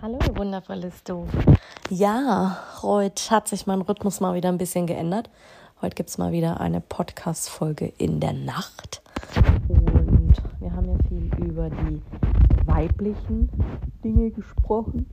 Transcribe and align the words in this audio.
Hallo, 0.00 0.18
wundervolles 0.34 1.04
Du. 1.04 1.26
Ja, 1.90 2.58
heute 2.82 3.30
hat 3.30 3.48
sich 3.48 3.66
mein 3.66 3.82
Rhythmus 3.82 4.20
mal 4.20 4.34
wieder 4.34 4.48
ein 4.48 4.58
bisschen 4.58 4.86
geändert. 4.86 5.30
Heute 5.80 5.94
gibt 5.94 6.10
es 6.10 6.18
mal 6.18 6.32
wieder 6.32 6.60
eine 6.60 6.80
Podcast-Folge 6.80 7.92
in 7.98 8.20
der 8.20 8.32
Nacht. 8.32 9.02
Und 9.68 10.34
wir 10.60 10.72
haben 10.72 10.88
ja 10.88 10.98
viel 11.08 11.30
über 11.46 11.70
die 11.70 12.02
weiblichen 12.66 13.48
Dinge 14.02 14.30
gesprochen. 14.30 15.08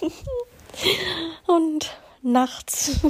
Und 1.46 1.96
nachts. 2.22 3.00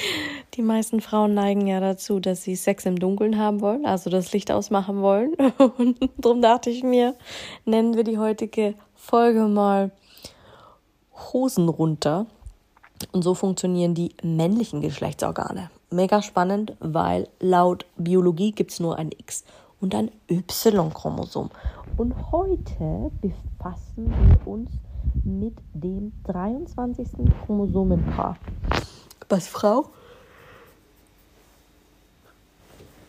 Die 0.54 0.62
meisten 0.62 1.00
Frauen 1.00 1.34
neigen 1.34 1.66
ja 1.66 1.80
dazu, 1.80 2.20
dass 2.20 2.42
sie 2.42 2.56
Sex 2.56 2.84
im 2.86 2.98
Dunkeln 2.98 3.38
haben 3.38 3.60
wollen, 3.60 3.86
also 3.86 4.10
das 4.10 4.32
Licht 4.32 4.50
ausmachen 4.50 5.00
wollen. 5.00 5.34
Und 5.78 5.98
darum 6.18 6.42
dachte 6.42 6.70
ich 6.70 6.82
mir, 6.82 7.14
nennen 7.64 7.94
wir 7.94 8.04
die 8.04 8.18
heutige 8.18 8.74
Folge 9.06 9.46
mal 9.46 9.92
Hosen 11.32 11.68
runter. 11.68 12.26
Und 13.12 13.22
so 13.22 13.34
funktionieren 13.34 13.94
die 13.94 14.16
männlichen 14.24 14.80
Geschlechtsorgane. 14.80 15.70
Mega 15.90 16.22
spannend, 16.22 16.74
weil 16.80 17.28
laut 17.38 17.86
Biologie 17.96 18.50
gibt 18.50 18.72
es 18.72 18.80
nur 18.80 18.98
ein 18.98 19.12
X 19.16 19.44
und 19.80 19.94
ein 19.94 20.10
Y-Chromosom. 20.28 21.50
Und 21.96 22.14
heute 22.32 23.12
befassen 23.20 24.12
wir 24.26 24.44
uns 24.44 24.70
mit 25.22 25.54
dem 25.72 26.12
23. 26.24 27.06
Chromosomenpaar. 27.44 28.36
Was 29.28 29.46
Frau 29.46 29.90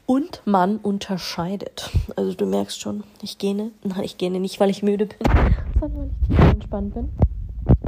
und 0.08 0.41
Mann 0.45 0.77
unterscheidet. 0.77 1.91
Also 2.16 2.33
du 2.33 2.47
merkst 2.47 2.81
schon, 2.81 3.03
ich 3.22 3.38
gähne. 3.38 3.72
Nein, 3.83 4.03
ich 4.03 4.17
gähne 4.17 4.39
nicht, 4.39 4.59
weil 4.59 4.72
ich 4.72 4.81
müde 4.81 5.05
bin, 5.05 5.17
sondern 5.80 6.09
weil 6.27 6.39
ich 6.39 6.53
entspannt 6.53 6.95
bin. 6.95 7.09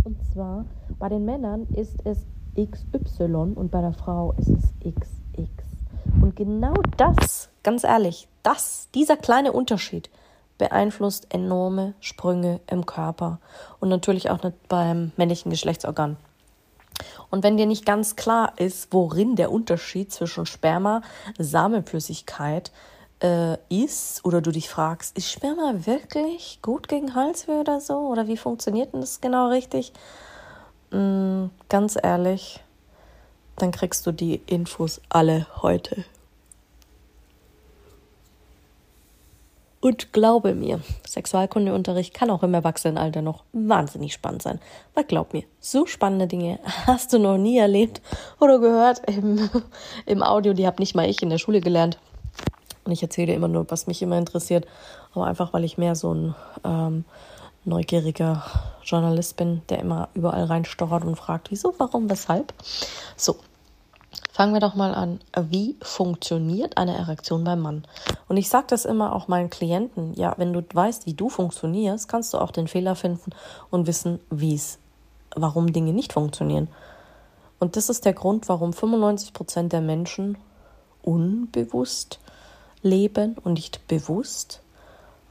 Und 0.04 0.18
zwar 0.32 0.66
bei 1.00 1.10
den 1.10 1.26
Männern 1.26 1.66
ist 1.76 1.96
es 2.04 2.20
XY 2.56 3.54
und 3.56 3.72
bei 3.72 3.82
der 3.82 3.94
Frau 3.94 4.34
ist 4.38 4.50
es 4.50 4.74
XX. 4.84 5.50
Und 6.22 6.36
genau 6.36 6.74
das, 6.98 7.50
ganz 7.64 7.84
ehrlich, 7.84 8.28
das, 8.44 8.90
dieser 8.94 9.16
kleine 9.16 9.54
Unterschied 9.54 10.10
beeinflusst 10.58 11.34
enorme 11.34 11.94
Sprünge 12.02 12.60
im 12.68 12.86
Körper 12.86 13.40
und 13.80 13.88
natürlich 13.88 14.30
auch 14.30 14.40
beim 14.68 15.14
männlichen 15.16 15.52
Geschlechtsorgan. 15.52 16.18
Und 17.30 17.44
wenn 17.44 17.58
dir 17.58 17.66
nicht 17.66 17.86
ganz 17.86 18.16
klar 18.16 18.54
ist, 18.58 18.90
worin 18.92 19.36
der 19.36 19.52
Unterschied 19.52 20.12
zwischen 20.12 20.46
Sperma, 20.46 21.02
Samenflüssigkeit 21.38 22.72
äh, 23.22 23.58
ist, 23.70 24.24
oder 24.26 24.42
du 24.42 24.52
dich 24.52 24.70
fragst, 24.70 25.18
ist 25.18 25.32
Sperma 25.32 25.86
wirklich 25.86 26.60
gut 26.62 26.88
gegen 26.88 27.16
Halsweh 27.16 27.60
oder 27.60 27.82
so? 27.82 27.98
Oder 27.98 28.28
wie 28.28 28.38
funktioniert 28.38 28.94
denn 28.94 29.02
das 29.02 29.22
genau 29.22 29.50
richtig? 29.50 29.94
Mm, 30.92 31.46
ganz 31.70 31.98
ehrlich, 32.02 32.62
dann 33.58 33.72
kriegst 33.72 34.06
du 34.08 34.12
die 34.12 34.42
Infos 34.46 35.02
alle 35.10 35.48
heute. 35.62 36.06
Und 39.82 40.12
glaube 40.12 40.56
mir, 40.56 40.82
Sexualkundeunterricht 41.08 42.14
kann 42.14 42.30
auch 42.30 42.44
im 42.44 42.54
Erwachsenenalter 42.54 43.22
noch 43.22 43.44
wahnsinnig 43.54 44.14
spannend 44.14 44.42
sein. 44.42 44.60
Weil 44.94 45.06
glaub 45.06 45.34
mir, 45.34 45.44
so 45.60 45.86
spannende 45.86 46.28
Dinge 46.28 46.60
hast 46.86 47.14
du 47.14 47.20
noch 47.20 47.38
nie 47.38 47.58
erlebt 47.58 48.02
oder 48.40 48.60
gehört 48.60 49.02
im, 49.08 49.50
im 50.06 50.22
Audio. 50.22 50.54
Die 50.54 50.68
habe 50.68 50.82
nicht 50.82 50.96
mal 50.96 51.10
ich 51.10 51.22
in 51.22 51.30
der 51.30 51.38
Schule 51.38 51.62
gelernt. 51.62 51.98
Und 52.84 52.92
ich 52.92 53.02
erzähle 53.04 53.34
immer 53.34 53.48
nur, 53.48 53.70
was 53.72 53.88
mich 53.88 54.02
immer 54.02 54.18
interessiert. 54.18 54.68
Aber 55.14 55.26
einfach, 55.26 55.54
weil 55.54 55.64
ich 55.64 55.78
mehr 55.78 55.96
so 55.96 56.14
ein 56.14 56.36
ähm, 56.66 57.06
neugieriger 57.64 58.44
Journalist 58.84 59.38
bin, 59.38 59.62
der 59.70 59.80
immer 59.80 60.10
überall 60.14 60.46
reinstochert 60.46 61.04
und 61.04 61.16
fragt, 61.16 61.52
wieso, 61.52 61.74
warum, 61.78 62.10
weshalb. 62.10 62.54
So, 63.16 63.38
Fangen 64.40 64.54
wir 64.54 64.62
doch 64.62 64.76
mal 64.76 64.96
an. 64.96 65.20
Wie 65.50 65.76
funktioniert 65.82 66.78
eine 66.78 66.96
Erektion 66.96 67.44
beim 67.44 67.60
Mann? 67.60 67.84
Und 68.30 68.38
ich 68.38 68.48
sage 68.48 68.68
das 68.70 68.86
immer 68.86 69.14
auch 69.14 69.28
meinen 69.28 69.50
Klienten. 69.50 70.14
Ja, 70.14 70.34
wenn 70.38 70.54
du 70.54 70.62
weißt, 70.62 71.06
wie 71.06 71.14
du 71.14 71.28
funktionierst, 71.28 72.08
kannst 72.08 72.34
du 72.34 72.38
auch 72.38 72.52
den 72.52 72.70
Fehler 72.70 72.96
finden 72.96 73.32
und 73.70 73.86
wissen, 73.86 74.22
wie 74.30 74.56
es, 74.56 74.80
warum 75.36 75.74
Dinge 75.74 75.92
nicht 75.92 76.14
funktionieren. 76.14 76.70
Und 77.60 77.76
das 77.76 77.90
ist 77.90 78.06
der 78.06 78.14
Grund, 78.14 78.48
warum 78.48 78.72
95 78.72 79.34
Prozent 79.34 79.74
der 79.74 79.82
Menschen 79.82 80.38
unbewusst 81.02 82.20
leben 82.82 83.36
und 83.44 83.56
nicht 83.56 83.90
bewusst, 83.90 84.62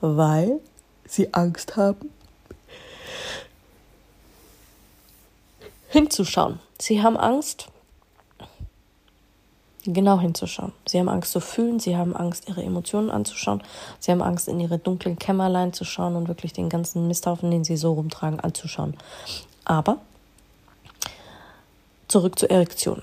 weil 0.03 0.61
sie 1.07 1.33
Angst 1.33 1.79
haben, 1.79 2.13
hinzuschauen. 5.89 6.61
Sie 6.79 7.03
haben 7.03 7.17
Angst, 7.17 7.69
genau 9.93 10.21
hinzuschauen. 10.21 10.73
Sie 10.87 10.99
haben 10.99 11.09
Angst 11.09 11.33
zu 11.33 11.41
fühlen, 11.41 11.81
sie 11.81 11.97
haben 11.97 12.15
Angst, 12.15 12.49
ihre 12.49 12.63
Emotionen 12.63 13.11
anzuschauen, 13.11 13.63
sie 13.99 14.11
haben 14.11 14.23
Angst, 14.23 14.49
in 14.49 14.61
ihre 14.61 14.79
dunklen 14.79 15.19
Kämmerlein 15.19 15.73
zu 15.73 15.85
schauen 15.85 16.17
und 16.17 16.29
wirklich 16.29 16.53
den 16.53 16.69
ganzen 16.69 17.07
Misthaufen, 17.09 17.51
den 17.51 17.65
sie 17.65 17.77
so 17.77 17.93
rumtragen, 17.93 18.41
anzuschauen. 18.41 18.95
Aber 19.65 19.99
zurück 22.07 22.39
zur 22.39 22.51
Erektion. 22.51 23.03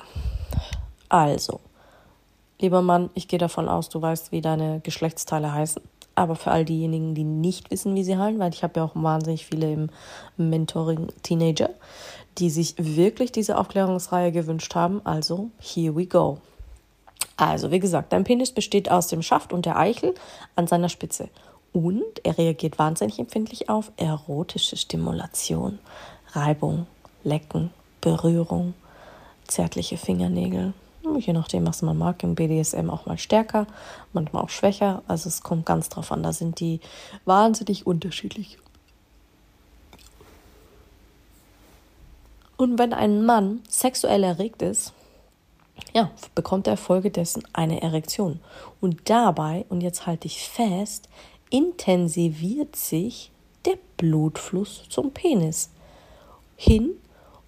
Also, 1.10 1.60
lieber 2.60 2.82
Mann, 2.82 3.10
ich 3.14 3.28
gehe 3.28 3.40
davon 3.40 3.70
aus, 3.70 3.90
du 3.90 4.02
weißt, 4.02 4.32
wie 4.32 4.42
deine 4.42 4.80
Geschlechtsteile 4.82 5.54
heißen. 5.54 5.82
Aber 6.18 6.36
für 6.36 6.52
all 6.52 6.64
diejenigen, 6.64 7.14
die 7.14 7.26
nicht 7.26 7.72
wissen, 7.72 7.94
wie 7.94 8.04
sie 8.04 8.18
heilen, 8.18 8.40
weil 8.40 8.54
ich 8.54 8.64
habe 8.64 8.80
ja 8.80 8.86
auch 8.86 8.96
wahnsinnig 8.96 9.46
viele 9.46 9.74
im 9.74 9.90
Mentoring 10.38 11.10
Teenager, 11.24 11.72
die 12.38 12.50
sich 12.50 12.76
wirklich 12.78 13.34
diese 13.34 13.58
Aufklärungsreihe 13.58 14.32
gewünscht 14.32 14.74
haben. 14.76 15.02
Also, 15.04 15.50
here 15.60 15.96
we 15.96 16.06
go. 16.06 16.40
Also, 17.38 17.72
wie 17.72 17.80
gesagt, 17.80 18.14
dein 18.14 18.24
Penis 18.24 18.52
besteht 18.52 18.90
aus 18.90 19.08
dem 19.08 19.22
Schaft 19.22 19.52
und 19.52 19.66
der 19.66 19.78
Eichel 19.78 20.16
an 20.56 20.68
seiner 20.68 20.90
Spitze. 20.90 21.30
Und 21.74 22.24
er 22.24 22.38
reagiert 22.38 22.80
wahnsinnig 22.80 23.20
empfindlich 23.20 23.70
auf 23.70 23.92
erotische 23.98 24.78
Stimulation, 24.78 25.80
Reibung, 26.32 26.88
Lecken, 27.24 27.72
Berührung, 28.00 28.74
zärtliche 29.48 29.98
Fingernägel. 29.98 30.74
Je 31.20 31.34
nachdem, 31.34 31.68
was 31.68 31.82
man 31.82 31.98
mag, 31.98 32.24
im 32.24 32.36
BDSM 32.36 32.90
auch 32.90 33.06
mal 33.06 33.18
stärker, 33.18 33.68
manchmal 34.14 34.44
auch 34.44 34.50
schwächer. 34.50 35.04
Also 35.08 35.28
es 35.28 35.44
kommt 35.44 35.66
ganz 35.66 35.90
drauf 35.90 36.12
an. 36.12 36.24
Da 36.24 36.34
sind 36.34 36.60
die 36.60 36.80
wahnsinnig 37.26 37.86
unterschiedlich. 37.86 38.58
Und 42.58 42.80
wenn 42.80 42.94
ein 42.94 43.26
Mann 43.26 43.62
sexuell 43.70 44.24
erregt 44.24 44.62
ist, 44.62 44.94
ja, 45.96 46.12
bekommt 46.36 46.68
er 46.68 46.76
folgedessen 46.76 47.44
eine 47.54 47.82
Erektion. 47.82 48.42
Und 48.82 49.10
dabei, 49.10 49.66
und 49.70 49.82
jetzt 49.82 50.06
halte 50.06 50.28
ich 50.28 50.48
fest, 50.48 51.08
intensiviert 51.50 52.76
sich 52.76 53.32
der 53.64 53.78
Blutfluss 53.96 54.84
zum 54.90 55.12
Penis 55.12 55.70
hin 56.58 56.92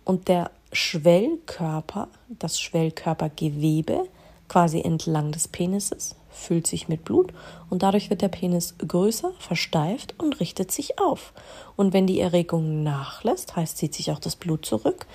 und 0.05 0.29
der 0.29 0.49
Schwellkörper, 0.71 2.07
das 2.29 2.59
Schwellkörpergewebe 2.61 4.07
quasi 4.47 4.79
entlang 4.79 5.33
des 5.33 5.49
Penises 5.49 6.15
füllt 6.29 6.67
sich 6.67 6.87
mit 6.87 7.03
Blut 7.03 7.33
und 7.69 7.83
dadurch 7.83 8.09
wird 8.09 8.21
der 8.21 8.29
Penis 8.29 8.75
größer, 8.77 9.33
versteift 9.39 10.15
und 10.17 10.39
richtet 10.39 10.71
sich 10.71 10.99
auf. 10.99 11.33
Und 11.75 11.91
wenn 11.91 12.07
die 12.07 12.21
Erregung 12.21 12.83
nachlässt, 12.83 13.57
heißt 13.57 13.77
zieht 13.77 13.93
sich 13.93 14.11
auch 14.11 14.19
das 14.19 14.37
Blut 14.37 14.65
zurück, 14.65 15.05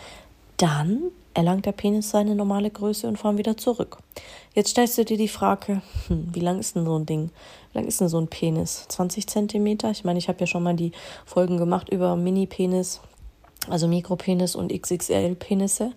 dann 0.59 1.13
erlangt 1.35 1.67
der 1.67 1.73
Penis 1.73 2.11
seine 2.11 2.35
normale 2.35 2.71
Größe 2.71 3.09
und 3.09 3.19
fahren 3.19 3.39
wieder 3.39 3.57
zurück. 3.57 3.99
Jetzt 4.55 4.71
stellst 4.71 4.99
du 4.99 5.05
dir 5.05 5.17
die 5.17 5.29
Frage, 5.29 5.83
hm, 6.09 6.29
wie 6.33 6.41
lang 6.41 6.59
ist 6.59 6.77
denn 6.77 6.85
so 6.85 6.99
ein 6.99 7.07
Ding? 7.07 7.31
Wie 7.73 7.79
lang 7.79 7.87
ist 7.87 8.01
denn 8.01 8.09
so 8.09 8.19
ein 8.19 8.29
Penis? 8.29 8.87
20 8.89 9.27
Zentimeter? 9.27 9.91
Ich 9.91 10.05
meine, 10.05 10.19
ich 10.19 10.29
habe 10.29 10.41
ja 10.41 10.47
schon 10.47 10.63
mal 10.63 10.75
die 10.75 10.93
Folgen 11.25 11.57
gemacht 11.57 11.89
über 11.89 12.17
Mini-Penis, 12.17 13.01
also 13.69 13.89
Mikropenis 13.89 14.55
und 14.55 14.73
XXL-Penisse. 14.73 15.93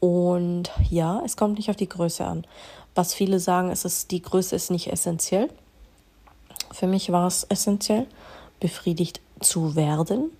Und 0.00 0.70
ja, 0.90 1.22
es 1.24 1.36
kommt 1.36 1.56
nicht 1.56 1.70
auf 1.70 1.76
die 1.76 1.88
Größe 1.88 2.24
an. 2.24 2.46
Was 2.94 3.14
viele 3.14 3.40
sagen, 3.40 3.70
ist, 3.70 3.84
es, 3.84 4.06
die 4.06 4.22
Größe 4.22 4.54
ist 4.54 4.70
nicht 4.70 4.92
essentiell. 4.92 5.48
Für 6.70 6.86
mich 6.86 7.10
war 7.10 7.26
es 7.26 7.44
essentiell, 7.44 8.06
befriedigt 8.60 9.20
zu 9.40 9.76
werden. 9.76 10.30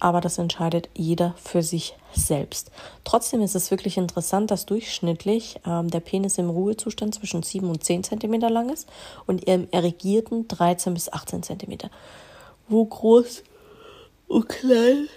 Aber 0.00 0.20
das 0.20 0.38
entscheidet 0.38 0.88
jeder 0.94 1.34
für 1.42 1.62
sich 1.62 1.96
selbst. 2.14 2.70
Trotzdem 3.04 3.40
ist 3.42 3.54
es 3.54 3.70
wirklich 3.70 3.96
interessant, 3.96 4.50
dass 4.50 4.66
durchschnittlich 4.66 5.60
ähm, 5.66 5.90
der 5.90 6.00
Penis 6.00 6.38
im 6.38 6.50
Ruhezustand 6.50 7.14
zwischen 7.14 7.42
7 7.42 7.68
und 7.68 7.82
10 7.84 8.04
cm 8.04 8.34
lang 8.40 8.70
ist 8.70 8.88
und 9.26 9.44
im 9.44 9.68
erregierten 9.70 10.46
13 10.48 10.94
bis 10.94 11.12
18 11.12 11.42
cm. 11.42 11.90
Wo 12.68 12.84
groß 12.84 13.42
und 14.28 14.48
klein 14.48 15.08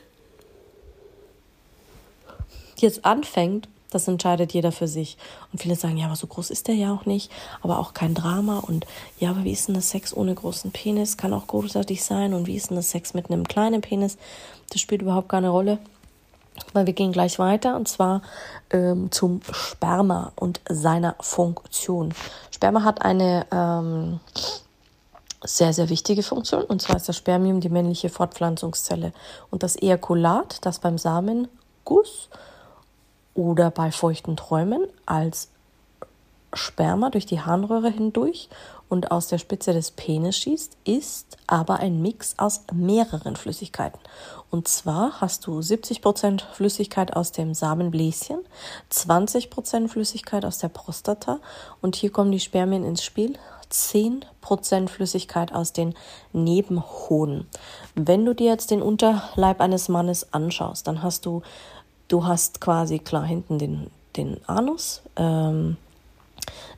jetzt 2.80 3.06
anfängt, 3.06 3.68
das 3.90 4.08
entscheidet 4.08 4.54
jeder 4.54 4.72
für 4.72 4.88
sich. 4.88 5.18
Und 5.52 5.62
viele 5.62 5.76
sagen, 5.76 5.98
ja, 5.98 6.08
aber 6.08 6.16
so 6.16 6.28
groß 6.28 6.50
ist 6.50 6.68
der 6.68 6.76
ja 6.76 6.94
auch 6.94 7.06
nicht, 7.06 7.32
aber 7.62 7.80
auch 7.80 7.94
kein 7.94 8.14
Drama. 8.14 8.60
Und 8.60 8.86
ja, 9.20 9.30
aber 9.30 9.44
wie 9.46 9.54
ist 9.54 9.68
denn 9.68 9.76
das 9.76 9.90
Sex 9.90 10.16
ohne 10.16 10.36
großen 10.36 10.72
Penis? 10.72 11.16
Kann 11.16 11.34
auch 11.34 11.48
großartig 11.48 12.04
sein. 12.04 12.34
Und 12.34 12.48
wie 12.48 12.56
ist 12.56 12.70
denn 12.70 12.76
das 12.76 12.92
Sex 12.92 13.14
mit 13.14 13.32
einem 13.32 13.48
kleinen 13.48 13.82
Penis? 13.82 14.18
Das 14.70 14.82
spielt 14.82 15.02
überhaupt 15.02 15.30
keine 15.30 15.50
Rolle. 15.50 15.80
Weil 16.74 16.88
wir 16.88 16.94
gehen 16.94 17.12
gleich 17.12 17.38
weiter 17.38 17.76
und 17.76 17.88
zwar 17.88 18.24
ähm, 18.72 19.12
zum 19.12 19.42
Sperma 19.52 20.32
und 20.36 20.60
seiner 20.68 21.16
Funktion. 21.20 22.14
Sperma 22.50 22.84
hat 22.84 23.04
eine 23.04 23.46
ähm, 23.52 24.20
sehr, 25.44 25.74
sehr 25.74 25.90
wichtige 25.90 26.24
Funktion 26.24 26.64
und 26.64 26.82
zwar 26.82 26.96
ist 26.96 27.08
das 27.08 27.16
Spermium 27.16 27.62
die 27.62 27.70
männliche 27.70 28.10
Fortpflanzungszelle 28.10 29.14
und 29.52 29.62
das 29.62 29.76
Ejakulat, 29.76 30.66
das 30.66 30.80
beim 30.80 30.98
Samenguss 30.98 32.30
oder 33.36 33.70
bei 33.70 33.92
feuchten 33.92 34.36
Träumen 34.36 34.88
als 35.06 35.50
Sperma 36.54 37.10
durch 37.12 37.26
die 37.26 37.42
Harnröhre 37.42 37.90
hindurch 37.90 38.50
und 38.90 39.12
aus 39.12 39.28
der 39.28 39.38
Spitze 39.38 39.74
des 39.74 39.92
Penis 39.92 40.38
schießt, 40.38 40.78
ist 40.86 41.38
aber 41.48 41.80
ein 41.80 42.02
Mix 42.02 42.36
aus 42.38 42.64
mehreren 42.74 43.36
Flüssigkeiten. 43.36 44.00
Und 44.50 44.68
zwar 44.68 45.20
hast 45.22 45.46
du 45.48 45.60
70% 45.60 46.44
Flüssigkeit 46.54 47.16
aus 47.16 47.32
dem 47.32 47.54
Samenbläschen, 47.54 48.40
20% 48.92 49.88
Flüssigkeit 49.88 50.46
aus 50.46 50.60
der 50.60 50.70
Prostata 50.70 51.40
und 51.82 51.96
hier 51.96 52.12
kommen 52.12 52.32
die 52.32 52.40
Spermien 52.40 52.84
ins 52.84 53.04
Spiel. 53.04 53.38
10% 53.70 54.88
Flüssigkeit 54.88 55.54
aus 55.54 55.74
den 55.74 55.94
Nebenhoden. 56.32 57.48
Wenn 57.96 58.24
du 58.24 58.34
dir 58.34 58.48
jetzt 58.48 58.72
den 58.72 58.82
Unterleib 58.82 59.60
eines 59.60 59.90
Mannes 59.90 60.32
anschaust, 60.32 60.88
dann 60.88 61.04
hast 61.04 61.26
du 61.26 61.42
Du 62.08 62.26
hast 62.26 62.62
quasi 62.62 63.00
klar 63.00 63.26
hinten 63.26 63.60
den, 63.60 63.88
den 64.16 64.38
Anus, 64.48 65.02
ähm, 65.18 65.78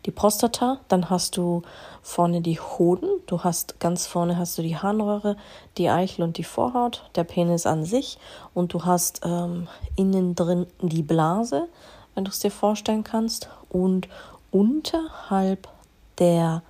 die 0.05 0.11
Prostata, 0.11 0.79
dann 0.87 1.09
hast 1.09 1.37
du 1.37 1.61
vorne 2.01 2.41
die 2.41 2.59
Hoden, 2.59 3.09
du 3.27 3.43
hast 3.43 3.79
ganz 3.79 4.07
vorne 4.07 4.37
hast 4.37 4.57
du 4.57 4.61
die 4.61 4.77
Harnröhre, 4.77 5.35
die 5.77 5.89
Eichel 5.89 6.23
und 6.23 6.37
die 6.37 6.43
Vorhaut, 6.43 7.03
der 7.15 7.23
Penis 7.23 7.65
an 7.65 7.85
sich 7.85 8.17
und 8.53 8.73
du 8.73 8.85
hast 8.85 9.21
ähm, 9.23 9.67
innen 9.95 10.35
drin 10.35 10.67
die 10.81 11.03
Blase, 11.03 11.67
wenn 12.15 12.25
du 12.25 12.31
es 12.31 12.39
dir 12.39 12.51
vorstellen 12.51 13.03
kannst, 13.03 13.49
und 13.69 14.07
unterhalb 14.51 15.67
der 16.17 16.63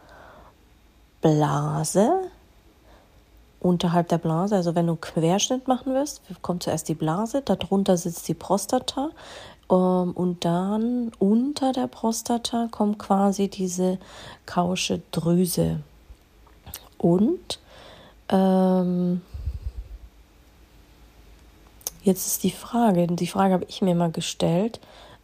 Blase 1.21 2.29
unterhalb 3.59 4.07
der 4.07 4.17
Blase, 4.17 4.55
also 4.55 4.75
wenn 4.75 4.87
du 4.87 4.95
Querschnitt 4.95 5.67
machen 5.67 5.93
wirst, 5.93 6.21
kommt 6.41 6.63
zuerst 6.63 6.87
die 6.87 6.95
Blase, 6.95 7.41
darunter 7.41 7.97
sitzt 7.97 8.27
die 8.27 8.33
Prostata 8.33 9.09
und 9.69 10.38
dann 10.45 11.12
unter 11.19 11.71
der 11.71 11.88
Prostata 11.88 12.68
kommt 12.71 12.98
quasi 13.00 13.48
diese 13.48 14.00
kausche 14.45 15.01
Drüse. 15.12 15.81
Und 16.98 17.60
ähm, 18.30 19.21
jetzt 22.04 22.27
ist 22.27 22.44
die 22.44 22.51
Frage, 22.51 23.07
die 23.07 23.27
Frage 23.27 23.54
habe 23.54 23.66
ich 23.69 23.81
mir 23.81 23.95
mal 23.95 24.12
gestellt, 24.12 24.80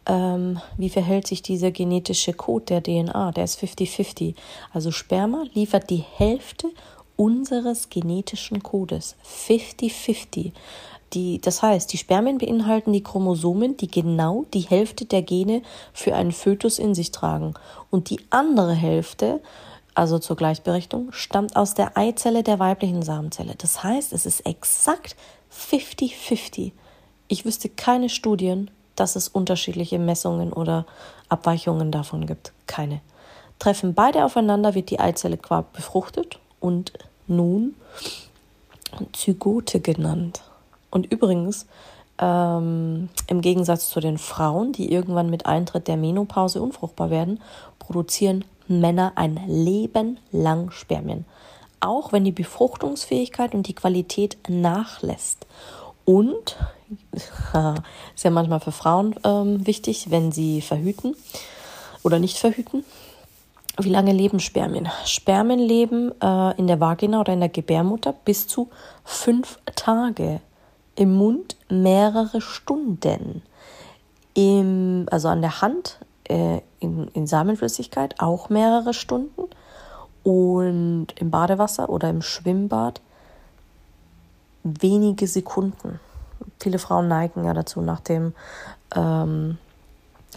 ähm, 0.07 0.59
wie 0.77 0.89
verhält 0.89 1.27
sich 1.27 1.41
dieser 1.41 1.71
genetische 1.71 2.33
Code 2.33 2.65
der 2.65 2.83
DNA? 2.83 3.31
Der 3.31 3.43
ist 3.43 3.59
50-50. 3.59 4.35
Also 4.71 4.91
Sperma 4.91 5.45
liefert 5.53 5.89
die 5.89 6.03
Hälfte 6.15 6.69
unseres 7.15 7.89
genetischen 7.89 8.61
Codes. 8.61 9.15
50-50. 9.47 10.51
Die, 11.13 11.39
das 11.39 11.61
heißt, 11.61 11.91
die 11.93 11.97
Spermien 11.97 12.37
beinhalten 12.37 12.91
die 12.91 13.03
Chromosomen, 13.03 13.77
die 13.77 13.89
genau 13.89 14.45
die 14.53 14.61
Hälfte 14.61 15.05
der 15.05 15.21
Gene 15.21 15.61
für 15.93 16.15
einen 16.15 16.31
Fötus 16.31 16.79
in 16.79 16.95
sich 16.95 17.11
tragen. 17.11 17.53
Und 17.89 18.09
die 18.09 18.19
andere 18.31 18.73
Hälfte, 18.73 19.41
also 19.93 20.19
zur 20.19 20.35
Gleichberechtigung, 20.35 21.11
stammt 21.11 21.55
aus 21.55 21.73
der 21.73 21.97
Eizelle 21.97 22.43
der 22.43 22.59
weiblichen 22.59 23.01
Samenzelle. 23.01 23.55
Das 23.57 23.83
heißt, 23.83 24.11
es 24.13 24.25
ist 24.25 24.41
exakt 24.41 25.15
50-50. 25.53 26.71
Ich 27.27 27.45
wüsste 27.45 27.69
keine 27.69 28.09
Studien, 28.09 28.69
dass 28.95 29.15
es 29.15 29.27
unterschiedliche 29.27 29.99
Messungen 29.99 30.53
oder 30.53 30.85
Abweichungen 31.29 31.91
davon 31.91 32.25
gibt. 32.25 32.51
Keine. 32.67 33.01
Treffen 33.59 33.93
beide 33.93 34.25
aufeinander, 34.25 34.75
wird 34.75 34.89
die 34.89 34.99
Eizelle 34.99 35.37
befruchtet 35.37 36.39
und 36.59 36.93
nun 37.27 37.75
Zygote 39.13 39.79
genannt. 39.79 40.41
Und 40.95 41.11
übrigens, 41.11 41.67
ähm, 42.19 43.09
im 43.27 43.41
Gegensatz 43.41 43.89
zu 43.89 43.99
den 43.99 44.17
Frauen, 44.17 44.71
die 44.71 44.93
irgendwann 44.93 45.29
mit 45.29 45.45
Eintritt 45.45 45.89
der 45.89 45.97
Menopause 45.97 46.61
unfruchtbar 46.61 47.09
werden, 47.09 47.41
produzieren 47.79 48.45
Männer 48.69 49.11
ein 49.15 49.41
Leben 49.45 50.19
lang 50.31 50.71
Spermien. 50.71 51.25
Auch 51.81 52.13
wenn 52.13 52.23
die 52.23 52.31
Befruchtungsfähigkeit 52.31 53.53
und 53.53 53.67
die 53.67 53.75
Qualität 53.75 54.37
nachlässt. 54.47 55.45
Und, 56.05 56.55
ist 57.11 58.23
ja 58.23 58.31
manchmal 58.31 58.61
für 58.61 58.71
Frauen 58.71 59.15
ähm, 59.25 59.67
wichtig, 59.67 60.11
wenn 60.11 60.31
sie 60.31 60.61
verhüten 60.61 61.13
oder 62.03 62.19
nicht 62.19 62.37
verhüten, 62.37 62.85
wie 63.81 63.89
lange 63.89 64.13
leben 64.13 64.39
Spermien? 64.39 64.87
Spermien 65.03 65.59
leben 65.59 66.13
äh, 66.21 66.57
in 66.57 66.67
der 66.67 66.79
Vagina 66.79 67.19
oder 67.19 67.33
in 67.33 67.41
der 67.41 67.49
Gebärmutter 67.49 68.13
bis 68.13 68.47
zu 68.47 68.69
fünf 69.03 69.59
Tage. 69.75 70.39
Im 70.95 71.15
Mund 71.15 71.57
mehrere 71.69 72.41
Stunden. 72.41 73.41
Im, 74.33 75.07
also 75.11 75.27
an 75.27 75.41
der 75.41 75.61
Hand 75.61 75.99
äh, 76.25 76.61
in, 76.79 77.07
in 77.09 77.27
Samenflüssigkeit 77.27 78.15
auch 78.19 78.49
mehrere 78.49 78.93
Stunden. 78.93 79.43
Und 80.23 81.07
im 81.17 81.29
Badewasser 81.29 81.89
oder 81.89 82.09
im 82.09 82.21
Schwimmbad 82.21 83.01
wenige 84.63 85.27
Sekunden. 85.27 85.99
Viele 86.59 86.79
Frauen 86.79 87.07
neigen 87.07 87.43
ja 87.43 87.53
dazu, 87.53 87.81
nach 87.81 87.99
dem 87.99 88.33
ähm, 88.95 89.59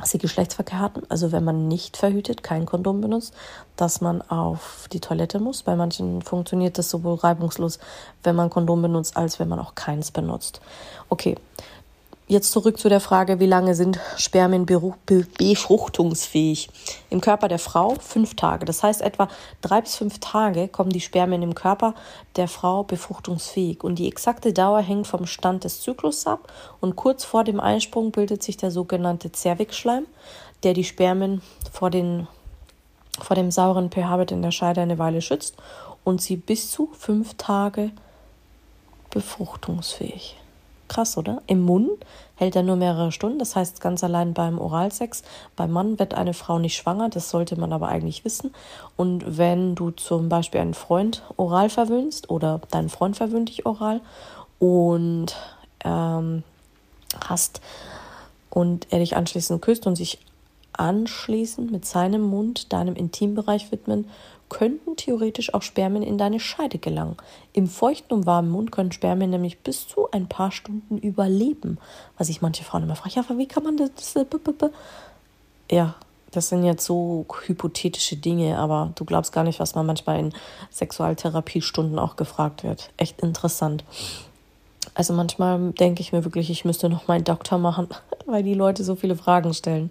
sie 0.05 0.19
Geschlechtsverkehr 0.19 0.79
hatten, 0.79 1.03
also 1.09 1.33
wenn 1.33 1.45
man 1.45 1.69
nicht 1.69 1.97
verhütet, 1.97 2.43
kein 2.43 2.67
Kondom 2.67 3.01
benutzt, 3.01 3.35
dass 3.77 4.01
man 4.01 4.23
auf 4.23 4.89
die 4.93 5.01
Toilette 5.01 5.41
muss. 5.41 5.63
Bei 5.63 5.77
manchen 5.77 6.23
funktioniert 6.23 6.79
das 6.79 6.91
sowohl 6.91 7.17
reibungslos, 7.17 7.79
wenn 8.23 8.37
man 8.37 8.51
Kondom 8.51 8.83
benutzt, 8.83 9.17
als 9.17 9.39
wenn 9.39 9.49
man 9.49 9.59
auch 9.59 9.75
keins 9.75 10.11
benutzt. 10.11 10.61
Okay, 11.09 11.37
Jetzt 12.31 12.53
zurück 12.53 12.77
zu 12.77 12.91
der 12.91 13.01
Frage, 13.01 13.41
wie 13.41 13.47
lange 13.47 13.75
sind 13.75 13.99
Spermien 14.19 14.67
befruchtungsfähig? 14.67 16.69
Im 17.09 17.23
Körper 17.23 17.49
der 17.49 17.59
Frau 17.59 17.95
fünf 17.99 18.37
Tage. 18.37 18.67
Das 18.67 18.83
heißt, 18.83 19.01
etwa 19.01 19.29
drei 19.63 19.81
bis 19.81 19.97
fünf 19.97 20.19
Tage 20.19 20.69
kommen 20.69 20.91
die 20.91 21.01
Spermien 21.01 21.41
im 21.41 21.55
Körper 21.55 21.95
der 22.37 22.47
Frau 22.47 22.83
befruchtungsfähig. 22.83 23.83
Und 23.83 23.99
die 23.99 24.09
exakte 24.09 24.53
Dauer 24.53 24.83
hängt 24.83 25.07
vom 25.07 25.25
Stand 25.25 25.65
des 25.65 25.81
Zyklus 25.81 26.27
ab. 26.27 26.53
Und 26.83 26.97
kurz 26.97 27.25
vor 27.25 27.45
dem 27.45 27.61
Einsprung 27.61 28.11
bildet 28.11 28.43
sich 28.43 28.59
der 28.59 28.73
sogenannte 28.73 29.33
Zervixschleim, 29.33 30.05
der 30.65 30.75
die 30.75 30.85
Spermien 30.85 31.41
vor, 31.73 31.89
den, 31.89 32.29
vor 33.19 33.37
dem 33.37 33.51
sauren 33.51 33.91
pH-Wert 33.91 34.33
in 34.33 34.43
der 34.43 34.51
Scheide 34.51 34.83
eine 34.83 34.99
Weile 34.99 35.23
schützt 35.23 35.55
und 36.05 36.21
sie 36.21 36.37
bis 36.37 36.71
zu 36.71 36.91
fünf 36.93 37.39
Tage 37.39 37.91
befruchtungsfähig. 39.09 40.37
Krass, 40.89 41.19
oder? 41.19 41.43
Im 41.47 41.61
Mund 41.61 42.05
hält 42.35 42.57
er 42.57 42.63
nur 42.63 42.77
mehrere 42.77 43.13
Stunden, 43.13 43.39
das 43.39 43.55
heißt 43.55 43.81
ganz 43.81 44.03
allein 44.03 44.33
beim 44.33 44.59
Oralsex. 44.59 45.23
Beim 45.55 45.71
Mann 45.71 45.99
wird 45.99 46.15
eine 46.15 46.35
Frau 46.35 46.59
nicht 46.59 46.77
schwanger, 46.77 47.11
das 47.11 47.31
sollte 47.31 47.59
man 47.59 47.73
aber 47.73 47.89
eigentlich 47.89 48.25
wissen. 48.25 48.55
Und 48.97 49.39
wenn 49.39 49.75
du 49.75 49.91
zum 49.91 50.29
Beispiel 50.29 50.61
einen 50.61 50.75
Freund 50.75 51.23
oral 51.37 51.69
verwöhnst 51.69 52.31
oder 52.31 52.61
dein 52.71 52.89
Freund 52.89 53.17
verwöhnt 53.17 53.51
dich 53.51 53.67
oral 53.67 54.01
und 54.59 55.37
ähm, 55.85 56.43
hast 57.27 57.61
und 58.51 58.87
er 58.91 58.99
dich 58.99 59.17
anschließend 59.17 59.61
küsst 59.61 59.87
und 59.87 59.97
sich 59.97 60.19
anschließend 60.73 61.71
mit 61.71 61.85
seinem 61.85 62.23
Mund 62.23 62.73
deinem 62.73 62.95
Intimbereich 62.95 63.71
widmen, 63.73 64.09
könnten 64.49 64.97
theoretisch 64.97 65.55
auch 65.55 65.63
Spermien 65.63 66.03
in 66.03 66.19
deine 66.19 66.41
Scheide 66.41 66.79
gelangen. 66.79 67.17
Im 67.53 67.69
feuchten 67.69 68.13
und 68.17 68.27
warmen 68.27 68.51
Mund 68.51 68.73
können 68.73 68.93
Spermien 68.93 69.31
nämlich 69.31 69.59
bis 69.61 69.87
zu 69.87 70.11
ein 70.11 70.29
paar 70.29 70.53
Stunden 70.53 70.99
überleben. 70.99 71.79
Was 72.17 72.29
ich 72.29 72.43
manche 72.43 72.65
Frauen 72.65 72.85
immer 72.85 72.97
fragen, 72.97 73.15
ja, 73.17 73.25
aber 73.29 73.39
wie 73.39 73.49
kann 73.49 73.63
man 73.63 73.77
das? 73.77 74.17
Äh, 74.17 74.25
ja, 75.71 75.95
das 76.31 76.49
sind 76.49 76.65
jetzt 76.65 76.85
so 76.85 77.27
hypothetische 77.47 78.17
Dinge, 78.17 78.59
aber 78.59 78.93
du 78.95 79.05
glaubst 79.05 79.33
gar 79.33 79.45
nicht, 79.45 79.61
was 79.61 79.75
man 79.75 79.87
manchmal 79.87 80.19
in 80.19 80.33
Sexualtherapiestunden 80.71 81.99
auch 81.99 82.17
gefragt 82.17 82.65
wird. 82.65 82.91
Echt 82.97 83.21
interessant. 83.21 83.85
Also 84.95 85.13
manchmal 85.13 85.73
denke 85.73 86.01
ich 86.01 86.13
mir 86.13 86.25
wirklich, 86.25 86.51
ich 86.51 86.65
müsste 86.65 86.89
noch 86.89 87.07
meinen 87.09 87.25
Doktor 87.25 87.59
machen, 87.59 87.89
weil 88.27 88.43
die 88.43 88.55
Leute 88.55 88.85
so 88.85 88.97
viele 88.97 89.17
Fragen 89.17 89.55
stellen. 89.55 89.91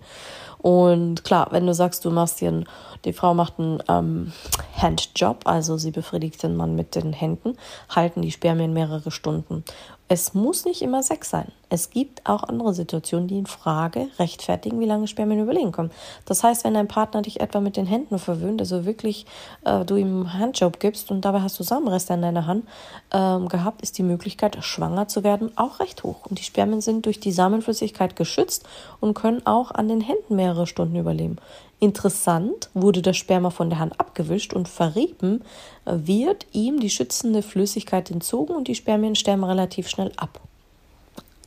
Und 0.59 1.23
klar, 1.23 1.47
wenn 1.51 1.67
du 1.67 1.73
sagst, 1.73 2.03
du 2.05 2.09
machst 2.09 2.41
dir, 2.41 2.63
die 3.05 3.13
Frau 3.13 3.33
macht 3.33 3.59
einen 3.59 3.81
ähm, 3.87 4.33
Handjob, 4.75 5.41
also 5.45 5.77
sie 5.77 5.91
befriedigt 5.91 6.41
den 6.43 6.55
Mann 6.55 6.75
mit 6.75 6.95
den 6.95 7.13
Händen, 7.13 7.57
halten 7.89 8.21
die 8.21 8.31
Spermien 8.31 8.73
mehrere 8.73 9.11
Stunden. 9.11 9.63
Es 10.09 10.33
muss 10.33 10.63
nicht 10.63 10.81
immer 10.81 11.03
Sex 11.03 11.29
sein. 11.29 11.51
Es 11.69 11.89
gibt 11.89 12.25
auch 12.25 12.43
andere 12.43 12.73
Situationen, 12.73 13.27
die 13.27 13.37
in 13.39 13.45
Frage 13.45 14.07
rechtfertigen, 14.19 14.79
wie 14.79 14.85
lange 14.85 15.07
Spermien 15.07 15.41
überlegen 15.41 15.73
können. 15.73 15.91
Das 16.23 16.45
heißt, 16.45 16.63
wenn 16.63 16.75
dein 16.75 16.87
Partner 16.87 17.21
dich 17.21 17.41
etwa 17.41 17.59
mit 17.59 17.75
den 17.75 17.85
Händen 17.85 18.17
verwöhnt, 18.17 18.61
also 18.61 18.85
wirklich 18.85 19.25
äh, 19.65 19.83
du 19.83 19.97
ihm 19.97 20.21
einen 20.21 20.33
Handjob 20.33 20.79
gibst 20.79 21.11
und 21.11 21.25
dabei 21.25 21.41
hast 21.41 21.59
du 21.59 21.63
Samenreste 21.63 22.13
in 22.13 22.21
deiner 22.21 22.47
Hand 22.47 22.65
ähm, 23.11 23.49
gehabt, 23.49 23.81
ist 23.81 23.97
die 23.97 24.03
Möglichkeit, 24.03 24.57
schwanger 24.63 25.09
zu 25.09 25.25
werden, 25.25 25.51
auch 25.57 25.81
recht 25.81 26.03
hoch. 26.03 26.25
Und 26.29 26.39
die 26.39 26.43
Spermien 26.43 26.79
sind 26.79 27.05
durch 27.05 27.19
die 27.19 27.33
Samenflüssigkeit 27.33 28.15
geschützt 28.15 28.65
und 29.01 29.13
können 29.13 29.45
auch 29.45 29.71
an 29.71 29.89
den 29.89 29.99
Händen 29.99 30.37
mehrere 30.37 30.67
Stunden 30.67 30.95
überleben. 30.95 31.35
Interessant 31.79 32.71
wurde 32.73 33.03
das 33.03 33.17
Sperma 33.17 33.51
von 33.51 33.69
der 33.69 33.77
Hand 33.77 33.99
abgewischt 33.99 34.53
und 34.53 34.67
verrieben 34.67 35.43
wird 35.85 36.47
ihm 36.51 36.79
die 36.79 36.89
schützende 36.89 37.43
Flüssigkeit 37.43 38.09
entzogen 38.09 38.55
und 38.55 38.67
die 38.67 38.73
Spermien 38.73 39.15
sterben 39.15 39.43
relativ 39.43 39.87
schnell 39.87 40.11
ab. 40.17 40.39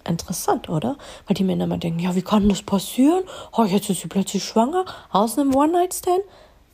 Interessant, 0.05 0.69
oder? 0.69 0.97
Weil 1.27 1.35
die 1.35 1.45
Männer 1.45 1.65
immer 1.65 1.79
denken, 1.79 1.99
ja, 1.99 2.15
wie 2.15 2.23
kann 2.23 2.49
das 2.49 2.63
passieren? 2.63 3.25
Oh, 3.53 3.65
jetzt 3.65 3.91
ist 3.91 4.01
sie 4.01 4.09
plötzlich 4.09 4.45
schwanger 4.45 4.85
aus 5.11 5.37
einem 5.37 5.55
One-Night-Stand. 5.55 6.23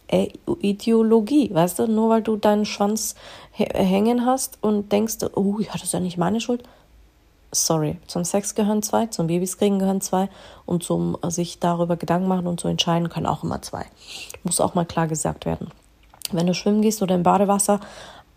Ey, 0.08 0.32
Ideologie, 0.60 1.52
weißt 1.52 1.80
du, 1.80 1.88
nur 1.88 2.10
weil 2.10 2.22
du 2.22 2.36
deinen 2.36 2.66
Schwanz 2.66 3.16
hängen 3.50 4.24
hast 4.24 4.58
und 4.60 4.92
denkst, 4.92 5.16
oh, 5.34 5.58
ja, 5.58 5.72
das 5.72 5.84
ist 5.84 5.92
ja 5.94 6.00
nicht 6.00 6.18
meine 6.18 6.40
Schuld 6.40 6.62
sorry, 7.52 7.98
zum 8.06 8.24
Sex 8.24 8.54
gehören 8.54 8.82
zwei, 8.82 9.06
zum 9.06 9.26
Babys 9.26 9.58
kriegen 9.58 9.78
gehören 9.78 10.00
zwei 10.00 10.28
und 10.64 10.82
zum 10.82 11.16
sich 11.28 11.58
darüber 11.58 11.96
Gedanken 11.96 12.28
machen 12.28 12.46
und 12.46 12.60
zu 12.60 12.68
entscheiden 12.68 13.08
können 13.08 13.26
auch 13.26 13.44
immer 13.44 13.62
zwei. 13.62 13.86
Muss 14.44 14.60
auch 14.60 14.74
mal 14.74 14.84
klar 14.84 15.08
gesagt 15.08 15.46
werden. 15.46 15.70
Wenn 16.32 16.46
du 16.46 16.54
schwimmen 16.54 16.82
gehst 16.82 17.02
oder 17.02 17.14
im 17.14 17.22
Badewasser, 17.22 17.80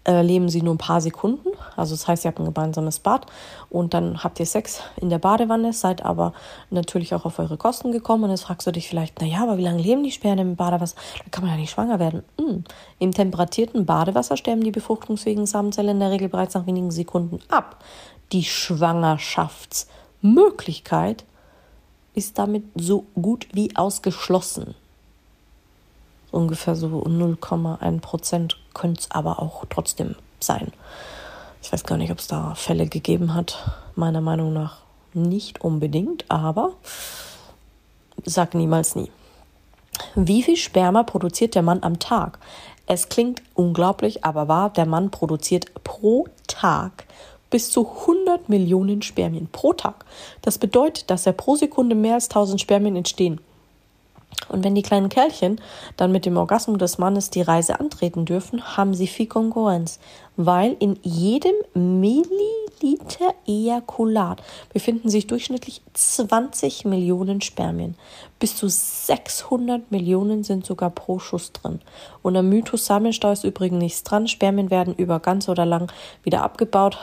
äh, 0.07 0.21
leben 0.21 0.49
sie 0.49 0.61
nur 0.61 0.75
ein 0.75 0.79
paar 0.79 1.01
Sekunden. 1.01 1.49
Also 1.75 1.93
das 1.93 2.07
heißt, 2.07 2.23
ihr 2.23 2.29
habt 2.29 2.39
ein 2.39 2.51
gemeinsames 2.51 2.99
Bad 2.99 3.25
und 3.69 3.93
dann 3.93 4.23
habt 4.23 4.39
ihr 4.39 4.45
Sex 4.45 4.81
in 4.95 5.09
der 5.09 5.19
Badewanne, 5.19 5.73
seid 5.73 6.05
aber 6.05 6.33
natürlich 6.69 7.13
auch 7.13 7.25
auf 7.25 7.37
eure 7.39 7.57
Kosten 7.57 7.91
gekommen 7.91 8.23
und 8.23 8.29
jetzt 8.29 8.43
fragst 8.43 8.65
du 8.65 8.71
dich 8.71 8.87
vielleicht, 8.87 9.19
naja, 9.21 9.43
aber 9.43 9.57
wie 9.57 9.63
lange 9.63 9.81
leben 9.81 10.03
die 10.03 10.11
Sperren 10.11 10.39
im 10.39 10.55
Badewasser? 10.55 10.95
Da 11.17 11.25
kann 11.31 11.43
man 11.43 11.53
ja 11.53 11.59
nicht 11.59 11.71
schwanger 11.71 11.99
werden. 11.99 12.23
Hm. 12.39 12.63
Im 12.97 13.11
temperatierten 13.11 13.85
Badewasser 13.85 14.37
sterben 14.37 14.63
die 14.63 14.71
befruchtungsfähigen 14.71 15.45
Samenzellen 15.45 15.91
in 15.91 15.99
der 15.99 16.11
Regel 16.11 16.29
bereits 16.29 16.53
nach 16.53 16.65
wenigen 16.65 16.91
Sekunden 16.91 17.39
ab 17.49 17.77
die 18.31 18.43
Schwangerschaftsmöglichkeit 18.43 21.25
ist 22.13 22.37
damit 22.37 22.63
so 22.75 23.05
gut 23.19 23.47
wie 23.53 23.75
ausgeschlossen. 23.75 24.75
Ungefähr 26.31 26.75
so 26.75 26.87
0,1 26.87 28.01
Prozent 28.01 28.57
könnte 28.73 29.01
es 29.01 29.11
aber 29.11 29.39
auch 29.39 29.65
trotzdem 29.69 30.15
sein. 30.39 30.71
Ich 31.61 31.73
weiß 31.73 31.83
gar 31.83 31.97
nicht, 31.97 32.11
ob 32.11 32.19
es 32.19 32.27
da 32.27 32.55
Fälle 32.55 32.87
gegeben 32.87 33.33
hat. 33.33 33.57
Meiner 33.95 34.21
Meinung 34.21 34.53
nach 34.53 34.77
nicht 35.13 35.61
unbedingt, 35.61 36.25
aber 36.29 36.73
sag 38.25 38.53
niemals 38.53 38.95
nie. 38.95 39.11
Wie 40.15 40.43
viel 40.43 40.55
Sperma 40.55 41.03
produziert 41.03 41.55
der 41.55 41.63
Mann 41.63 41.83
am 41.83 41.99
Tag? 41.99 42.39
Es 42.85 43.09
klingt 43.09 43.41
unglaublich, 43.53 44.23
aber 44.23 44.47
wahr, 44.47 44.71
der 44.71 44.85
Mann 44.85 45.11
produziert 45.11 45.83
pro 45.83 46.27
Tag 46.47 47.05
bis 47.49 47.71
zu 47.71 47.87
100 47.87 48.49
Millionen 48.49 49.01
Spermien 49.01 49.47
pro 49.51 49.73
Tag. 49.73 50.05
Das 50.41 50.57
bedeutet, 50.57 51.09
dass 51.09 51.25
er 51.25 51.33
pro 51.33 51.55
Sekunde 51.55 51.95
mehr 51.95 52.15
als 52.15 52.29
1000 52.29 52.61
Spermien 52.61 52.95
entstehen. 52.95 53.39
Und 54.47 54.63
wenn 54.63 54.75
die 54.75 54.83
kleinen 54.83 55.09
Kerlchen 55.09 55.59
dann 55.97 56.11
mit 56.11 56.25
dem 56.25 56.37
Orgasmus 56.37 56.77
des 56.77 56.97
Mannes 56.97 57.29
die 57.29 57.41
Reise 57.41 57.79
antreten 57.79 58.25
dürfen, 58.25 58.77
haben 58.77 58.93
sie 58.93 59.07
viel 59.07 59.27
Konkurrenz, 59.27 59.99
weil 60.37 60.75
in 60.79 60.97
jedem 61.03 61.55
Milliliter 61.73 63.33
Ejakulat 63.45 64.41
befinden 64.71 65.09
sich 65.09 65.27
durchschnittlich 65.27 65.81
20 65.93 66.85
Millionen 66.85 67.41
Spermien. 67.41 67.95
Bis 68.39 68.55
zu 68.55 68.69
600 68.69 69.91
Millionen 69.91 70.43
sind 70.43 70.65
sogar 70.65 70.89
pro 70.89 71.19
Schuss 71.19 71.51
drin. 71.51 71.81
Und 72.21 72.37
am 72.37 72.49
Mythos 72.49 72.85
Samenstau 72.85 73.31
ist 73.31 73.43
übrigens 73.43 73.81
nichts 73.81 74.03
dran. 74.03 74.27
Spermien 74.27 74.71
werden 74.71 74.95
über 74.95 75.19
ganz 75.19 75.49
oder 75.49 75.65
lang 75.65 75.91
wieder 76.23 76.43
abgebaut 76.43 76.97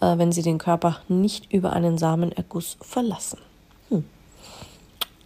äh, 0.00 0.18
wenn 0.18 0.32
sie 0.32 0.42
den 0.42 0.58
Körper 0.58 0.98
nicht 1.08 1.52
über 1.52 1.72
einen 1.72 1.98
Samenerguss 1.98 2.76
verlassen. 2.80 3.38
Hm. 3.88 4.04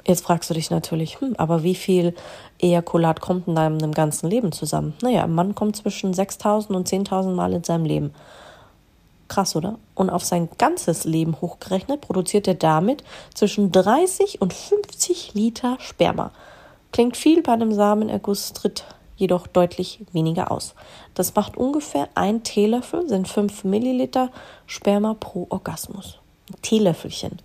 Jetzt 0.07 0.25
fragst 0.25 0.51
du 0.51 0.55
dich 0.55 0.71
natürlich, 0.71 1.21
hm, 1.21 1.35
aber 1.37 1.63
wie 1.63 1.75
viel 1.75 2.15
Ejakulat 2.59 3.21
kommt 3.21 3.49
in 3.49 3.55
deinem 3.55 3.93
ganzen 3.93 4.29
Leben 4.29 4.53
zusammen? 4.53 4.95
Naja, 5.03 5.25
ein 5.25 5.35
Mann 5.35 5.55
kommt 5.55 5.77
zwischen 5.77 6.15
6000 6.15 6.77
und 6.77 6.89
10.000 6.89 7.35
Mal 7.35 7.53
in 7.53 7.65
seinem 7.65 7.85
Leben. 7.85 8.13
Krass, 9.29 9.55
oder? 9.55 9.79
Und 9.95 10.11
auf 10.11 10.25
sein 10.25 10.49
ganzes 10.59 11.05
Leben 11.05 11.41
hochgerechnet 11.41 12.01
produziert 12.01 12.49
er 12.49 12.55
damit 12.55 13.05
zwischen 13.33 13.71
30 13.71 14.41
und 14.41 14.53
50 14.53 15.35
Liter 15.35 15.77
Sperma. 15.79 16.33
Klingt 16.91 17.17
viel 17.17 17.41
bei 17.41 17.53
einem 17.53 17.73
Samenerguss, 17.73 18.53
tritt 18.53 18.85
jedoch 19.21 19.47
deutlich 19.47 20.01
weniger 20.13 20.51
aus. 20.51 20.75
Das 21.15 21.35
macht 21.35 21.57
ungefähr 21.57 22.09
ein 22.15 22.43
Teelöffel, 22.43 23.09
sind 23.09 23.29
5 23.29 23.65
Milliliter 23.65 24.31
Sperma 24.67 25.15
pro 25.15 25.47
Orgasmus. 25.51 26.19
Ein 26.51 26.61
Teelöffelchen. 26.63 27.39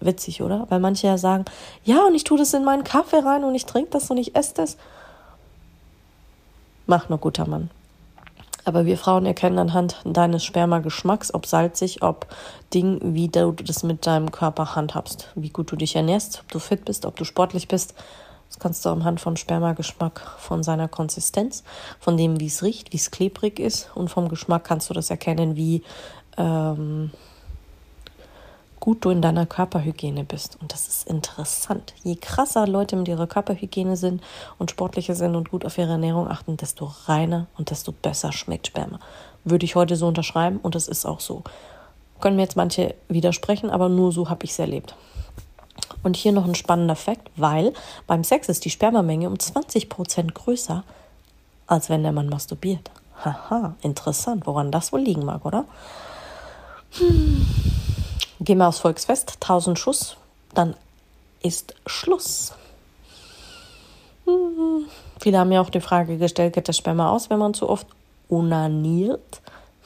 Witzig, 0.00 0.42
oder? 0.42 0.66
Weil 0.68 0.80
manche 0.80 1.06
ja 1.06 1.16
sagen, 1.16 1.46
ja, 1.84 2.04
und 2.06 2.14
ich 2.14 2.24
tue 2.24 2.38
das 2.38 2.52
in 2.52 2.64
meinen 2.64 2.84
Kaffee 2.84 3.24
rein 3.24 3.44
und 3.44 3.54
ich 3.54 3.64
trinke 3.64 3.90
das 3.90 4.10
und 4.10 4.18
ich 4.18 4.36
esse 4.36 4.54
das. 4.54 4.76
Mach 6.86 7.08
nur 7.08 7.18
guter 7.18 7.48
Mann. 7.48 7.70
Aber 8.64 8.84
wir 8.84 8.98
Frauen 8.98 9.26
erkennen 9.26 9.60
anhand 9.60 9.96
deines 10.04 10.44
Spermageschmacks, 10.44 11.32
ob 11.32 11.46
salzig, 11.46 12.02
ob 12.02 12.26
Ding, 12.74 12.98
wie 13.14 13.28
du 13.28 13.52
das 13.52 13.84
mit 13.84 14.06
deinem 14.06 14.32
Körper 14.32 14.74
handhabst. 14.74 15.30
Wie 15.36 15.50
gut 15.50 15.70
du 15.70 15.76
dich 15.76 15.94
ernährst, 15.94 16.40
ob 16.42 16.50
du 16.50 16.58
fit 16.58 16.84
bist, 16.84 17.06
ob 17.06 17.14
du 17.16 17.24
sportlich 17.24 17.68
bist. 17.68 17.94
Das 18.48 18.58
kannst 18.58 18.84
du 18.84 18.88
anhand 18.90 19.20
vom 19.20 19.36
Spermageschmack, 19.36 20.20
von 20.38 20.62
seiner 20.62 20.88
Konsistenz, 20.88 21.64
von 22.00 22.16
dem, 22.16 22.40
wie 22.40 22.46
es 22.46 22.62
riecht, 22.62 22.92
wie 22.92 22.96
es 22.96 23.10
klebrig 23.10 23.58
ist 23.58 23.90
und 23.94 24.08
vom 24.08 24.28
Geschmack 24.28 24.64
kannst 24.64 24.88
du 24.88 24.94
das 24.94 25.10
erkennen, 25.10 25.56
wie 25.56 25.82
ähm, 26.38 27.10
gut 28.86 29.04
du 29.04 29.10
in 29.10 29.20
deiner 29.20 29.46
Körperhygiene 29.46 30.24
bist. 30.24 30.58
Und 30.60 30.72
das 30.72 30.86
ist 30.86 31.08
interessant. 31.08 31.92
Je 32.04 32.14
krasser 32.14 32.68
Leute 32.68 32.94
mit 32.94 33.08
ihrer 33.08 33.26
Körperhygiene 33.26 33.96
sind 33.96 34.22
und 34.58 34.70
sportlicher 34.70 35.16
sind 35.16 35.34
und 35.34 35.50
gut 35.50 35.64
auf 35.64 35.76
ihre 35.76 35.92
Ernährung 35.92 36.28
achten, 36.28 36.56
desto 36.56 36.92
reiner 37.06 37.48
und 37.58 37.70
desto 37.70 37.90
besser 37.90 38.32
schmeckt 38.32 38.68
Sperma. 38.68 39.00
Würde 39.44 39.64
ich 39.64 39.74
heute 39.74 39.96
so 39.96 40.06
unterschreiben 40.06 40.58
und 40.62 40.74
das 40.76 40.88
ist 40.88 41.04
auch 41.04 41.20
so. 41.20 41.42
Können 42.20 42.36
mir 42.36 42.42
jetzt 42.42 42.56
manche 42.56 42.94
widersprechen, 43.08 43.70
aber 43.70 43.88
nur 43.88 44.12
so 44.12 44.30
habe 44.30 44.44
ich 44.44 44.52
es 44.52 44.58
erlebt. 44.58 44.94
Und 46.02 46.16
hier 46.16 46.32
noch 46.32 46.44
ein 46.44 46.54
spannender 46.54 46.96
Fakt, 46.96 47.30
weil 47.36 47.72
beim 48.06 48.24
Sex 48.24 48.48
ist 48.48 48.64
die 48.64 48.70
Spermamenge 48.70 49.28
um 49.28 49.34
20% 49.34 50.32
größer, 50.32 50.84
als 51.66 51.88
wenn 51.88 52.02
der 52.02 52.12
Mann 52.12 52.28
masturbiert. 52.28 52.90
Haha, 53.24 53.74
interessant, 53.82 54.46
woran 54.46 54.70
das 54.70 54.92
wohl 54.92 55.00
liegen 55.00 55.24
mag, 55.24 55.44
oder? 55.44 55.64
Hm. 56.92 57.46
Gehen 58.40 58.58
wir 58.58 58.68
aufs 58.68 58.80
Volksfest, 58.80 59.38
1000 59.40 59.78
Schuss, 59.78 60.16
dann 60.54 60.74
ist 61.42 61.74
Schluss. 61.86 62.52
Hm. 64.26 64.86
Viele 65.20 65.38
haben 65.38 65.52
ja 65.52 65.60
auch 65.60 65.70
die 65.70 65.80
Frage 65.80 66.18
gestellt, 66.18 66.54
geht 66.54 66.68
das 66.68 66.76
Sperma 66.76 67.10
aus, 67.10 67.30
wenn 67.30 67.38
man 67.38 67.54
zu 67.54 67.68
oft 67.68 67.86
onaniert? 68.28 69.40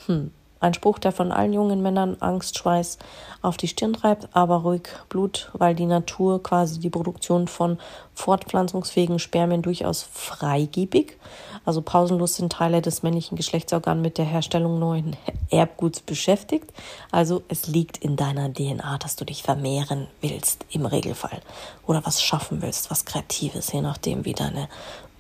Hm. 0.07 0.33
Ein 0.61 0.75
Spruch, 0.75 0.99
der 0.99 1.13
von 1.13 1.33
allen 1.33 1.55
jungen 1.55 1.83
Männern 1.83 2.19
Angst, 2.21 2.59
Schweiß 2.59 2.99
auf 3.41 3.57
die 3.57 3.69
Stirn 3.69 3.95
treibt, 3.95 4.29
aber 4.37 4.57
ruhig 4.57 4.83
Blut, 5.09 5.51
weil 5.55 5.75
die 5.75 5.87
Natur 5.87 6.43
quasi 6.43 6.79
die 6.79 6.91
Produktion 6.91 7.49
von 7.49 7.79
fortpflanzungsfähigen 8.15 9.19
Spermien 9.19 9.63
durchaus 9.63 10.03
freigebig, 10.03 11.17
also 11.65 11.81
pausenlos 11.81 12.37
sind 12.37 12.53
Teile 12.53 12.83
des 12.83 13.03
männlichen 13.03 13.37
Geschlechtsorgans 13.37 14.03
mit 14.03 14.19
der 14.19 14.27
Herstellung 14.27 14.79
neuen 14.79 15.17
Erbguts 15.51 16.01
beschäftigt. 16.01 16.73
Also 17.11 17.43
es 17.49 17.67
liegt 17.67 17.97
in 17.99 18.17
deiner 18.17 18.53
DNA, 18.53 18.99
dass 18.99 19.17
du 19.17 19.25
dich 19.25 19.43
vermehren 19.43 20.09
willst 20.21 20.67
im 20.71 20.85
Regelfall 20.85 21.41
oder 21.87 22.05
was 22.05 22.23
schaffen 22.23 22.61
willst, 22.61 22.91
was 22.91 23.07
Kreatives, 23.07 23.73
je 23.73 23.81
nachdem, 23.81 24.25
wie 24.25 24.35
deine 24.35 24.69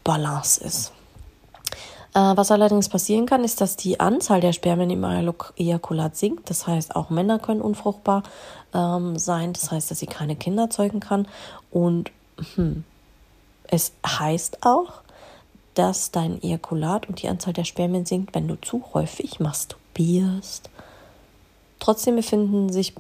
Balance 0.04 0.62
ist. 0.62 0.92
Äh, 2.14 2.36
was 2.36 2.50
allerdings 2.50 2.88
passieren 2.88 3.26
kann, 3.26 3.44
ist, 3.44 3.60
dass 3.60 3.76
die 3.76 4.00
Anzahl 4.00 4.40
der 4.40 4.52
Spermien 4.52 4.90
im 4.90 5.04
Ejakulat 5.56 6.16
sinkt. 6.16 6.50
Das 6.50 6.66
heißt, 6.66 6.96
auch 6.96 7.10
Männer 7.10 7.38
können 7.38 7.60
unfruchtbar 7.60 8.22
ähm, 8.74 9.18
sein. 9.18 9.52
Das 9.52 9.70
heißt, 9.70 9.90
dass 9.90 10.00
sie 10.00 10.06
keine 10.06 10.36
Kinder 10.36 10.70
zeugen 10.70 11.00
kann. 11.00 11.28
Und 11.70 12.10
hm, 12.54 12.84
es 13.68 13.92
heißt 14.04 14.64
auch, 14.66 15.02
dass 15.74 16.10
dein 16.10 16.42
Ejakulat 16.42 17.08
und 17.08 17.22
die 17.22 17.28
Anzahl 17.28 17.52
der 17.52 17.64
Spermien 17.64 18.04
sinkt, 18.04 18.34
wenn 18.34 18.48
du 18.48 18.56
zu 18.60 18.82
häufig 18.92 19.38
masturbierst. 19.38 20.68
Trotzdem 21.78 22.16
befinden 22.16 22.72
sich 22.72 22.94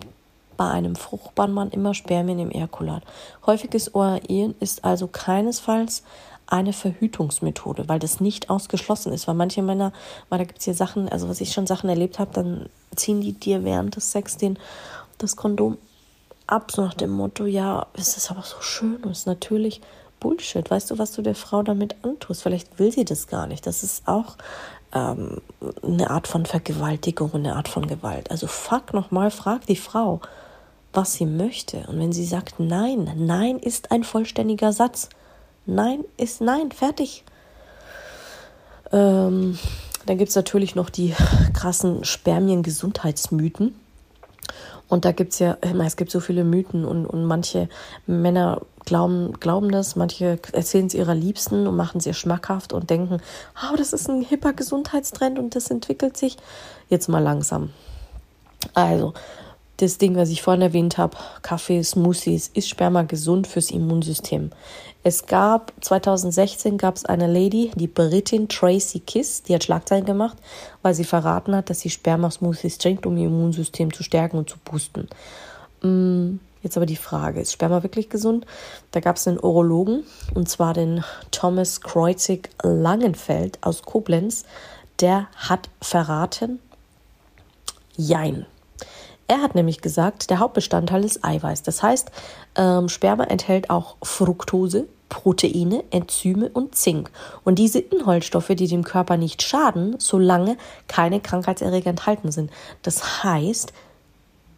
bei 0.56 0.70
einem 0.70 0.94
fruchtbaren 0.94 1.52
Mann 1.52 1.70
immer 1.70 1.94
Spermien 1.94 2.38
im 2.38 2.50
Ejakulat. 2.50 3.02
Häufiges 3.46 3.94
OAIen 3.94 4.54
ist 4.60 4.84
also 4.84 5.08
keinesfalls 5.08 6.04
eine 6.50 6.72
Verhütungsmethode, 6.72 7.88
weil 7.88 7.98
das 7.98 8.20
nicht 8.20 8.50
ausgeschlossen 8.50 9.12
ist. 9.12 9.26
Weil 9.26 9.34
manche 9.34 9.62
Männer, 9.62 9.92
weil 10.28 10.40
da 10.40 10.44
gibt 10.44 10.58
es 10.58 10.64
hier 10.64 10.74
Sachen, 10.74 11.08
also 11.08 11.28
was 11.28 11.40
ich 11.40 11.52
schon 11.52 11.66
Sachen 11.66 11.88
erlebt 11.88 12.18
habe, 12.18 12.32
dann 12.32 12.68
ziehen 12.94 13.20
die 13.20 13.32
dir 13.32 13.64
während 13.64 13.96
des 13.96 14.12
Sex 14.12 14.36
den, 14.36 14.58
das 15.18 15.36
Kondom 15.36 15.78
ab, 16.46 16.72
so 16.72 16.82
nach 16.82 16.94
dem 16.94 17.10
Motto, 17.10 17.46
ja, 17.46 17.86
es 17.94 18.16
ist 18.16 18.30
aber 18.30 18.42
so 18.42 18.60
schön 18.60 18.96
und 18.96 19.12
es 19.12 19.20
ist 19.20 19.26
natürlich 19.26 19.80
Bullshit. 20.18 20.70
Weißt 20.70 20.90
du, 20.90 20.98
was 20.98 21.12
du 21.12 21.22
der 21.22 21.34
Frau 21.34 21.62
damit 21.62 21.96
antust? 22.02 22.42
Vielleicht 22.42 22.78
will 22.78 22.92
sie 22.92 23.04
das 23.04 23.26
gar 23.26 23.46
nicht. 23.46 23.66
Das 23.66 23.82
ist 23.82 24.06
auch 24.06 24.36
ähm, 24.92 25.40
eine 25.82 26.10
Art 26.10 26.28
von 26.28 26.46
Vergewaltigung 26.46 27.32
eine 27.34 27.56
Art 27.56 27.68
von 27.68 27.86
Gewalt. 27.86 28.30
Also 28.30 28.46
fuck 28.46 28.92
nochmal, 28.92 29.30
frag 29.30 29.66
die 29.66 29.76
Frau, 29.76 30.20
was 30.92 31.14
sie 31.14 31.26
möchte. 31.26 31.86
Und 31.88 31.98
wenn 31.98 32.12
sie 32.12 32.24
sagt 32.24 32.58
nein, 32.58 33.10
nein 33.16 33.58
ist 33.58 33.92
ein 33.92 34.04
vollständiger 34.04 34.72
Satz. 34.72 35.08
Nein 35.66 36.04
ist 36.16 36.40
nein, 36.40 36.72
fertig. 36.72 37.24
Ähm, 38.92 39.58
dann 40.06 40.18
gibt 40.18 40.30
es 40.30 40.36
natürlich 40.36 40.74
noch 40.74 40.90
die 40.90 41.14
krassen 41.54 42.04
Spermien-Gesundheitsmythen. 42.04 43.74
Und 44.88 45.04
da 45.04 45.12
gibt 45.12 45.32
es 45.34 45.38
ja, 45.38 45.56
es 45.86 45.96
gibt 45.96 46.10
so 46.10 46.18
viele 46.18 46.42
Mythen 46.42 46.84
und, 46.84 47.06
und 47.06 47.24
manche 47.24 47.68
Männer 48.06 48.60
glauben, 48.84 49.34
glauben 49.38 49.70
das, 49.70 49.94
manche 49.94 50.40
erzählen 50.52 50.88
es 50.88 50.94
ihrer 50.94 51.14
Liebsten 51.14 51.68
und 51.68 51.76
machen 51.76 51.98
es 51.98 52.06
ihr 52.06 52.12
schmackhaft 52.12 52.72
und 52.72 52.90
denken, 52.90 53.20
oh, 53.62 53.76
das 53.76 53.92
ist 53.92 54.08
ein 54.08 54.22
hipper 54.22 54.52
Gesundheitstrend 54.52 55.38
und 55.38 55.54
das 55.54 55.70
entwickelt 55.70 56.16
sich 56.16 56.36
jetzt 56.88 57.08
mal 57.08 57.22
langsam. 57.22 57.70
Also, 58.74 59.14
das 59.80 59.98
Ding, 59.98 60.16
was 60.16 60.30
ich 60.30 60.42
vorhin 60.42 60.62
erwähnt 60.62 60.98
habe, 60.98 61.16
Kaffee, 61.42 61.82
Smoothies, 61.82 62.48
ist 62.54 62.68
Sperma 62.68 63.02
gesund 63.02 63.46
fürs 63.46 63.70
Immunsystem. 63.70 64.50
Es 65.02 65.26
gab, 65.26 65.72
2016 65.80 66.76
gab 66.76 66.96
es 66.96 67.06
eine 67.06 67.26
Lady, 67.26 67.70
die 67.74 67.86
Britin 67.86 68.48
Tracy 68.48 69.00
Kiss, 69.00 69.42
die 69.42 69.54
hat 69.54 69.64
Schlagzeilen 69.64 70.04
gemacht, 70.04 70.36
weil 70.82 70.94
sie 70.94 71.04
verraten 71.04 71.56
hat, 71.56 71.70
dass 71.70 71.80
sie 71.80 71.88
Sperma-Smoothies 71.88 72.78
trinkt, 72.78 73.06
um 73.06 73.16
ihr 73.16 73.28
Immunsystem 73.28 73.92
zu 73.92 74.02
stärken 74.02 74.36
und 74.36 74.50
zu 74.50 74.58
boosten. 74.58 75.08
Mm, 75.82 76.38
jetzt 76.62 76.76
aber 76.76 76.84
die 76.84 76.96
Frage, 76.96 77.40
ist 77.40 77.52
Sperma 77.52 77.82
wirklich 77.82 78.10
gesund? 78.10 78.44
Da 78.90 79.00
gab 79.00 79.16
es 79.16 79.26
einen 79.26 79.40
Urologen, 79.40 80.04
und 80.34 80.50
zwar 80.50 80.74
den 80.74 81.02
Thomas 81.30 81.80
Kreuzig 81.80 82.50
Langenfeld 82.62 83.58
aus 83.62 83.82
Koblenz, 83.82 84.44
der 85.00 85.28
hat 85.34 85.70
verraten, 85.80 86.58
jein. 87.96 88.44
Er 89.30 89.42
hat 89.42 89.54
nämlich 89.54 89.80
gesagt, 89.80 90.28
der 90.28 90.40
Hauptbestandteil 90.40 91.04
ist 91.04 91.24
Eiweiß. 91.24 91.62
Das 91.62 91.84
heißt, 91.84 92.10
ähm, 92.56 92.88
Sperma 92.88 93.22
enthält 93.22 93.70
auch 93.70 93.96
Fructose, 94.02 94.88
Proteine, 95.08 95.84
Enzyme 95.92 96.48
und 96.48 96.74
Zink. 96.74 97.12
Und 97.44 97.60
diese 97.60 97.78
Inhaltsstoffe, 97.78 98.48
die 98.48 98.66
dem 98.66 98.82
Körper 98.82 99.16
nicht 99.16 99.40
schaden, 99.42 99.94
solange 100.00 100.56
keine 100.88 101.20
Krankheitserreger 101.20 101.90
enthalten 101.90 102.32
sind. 102.32 102.50
Das 102.82 103.22
heißt, 103.22 103.72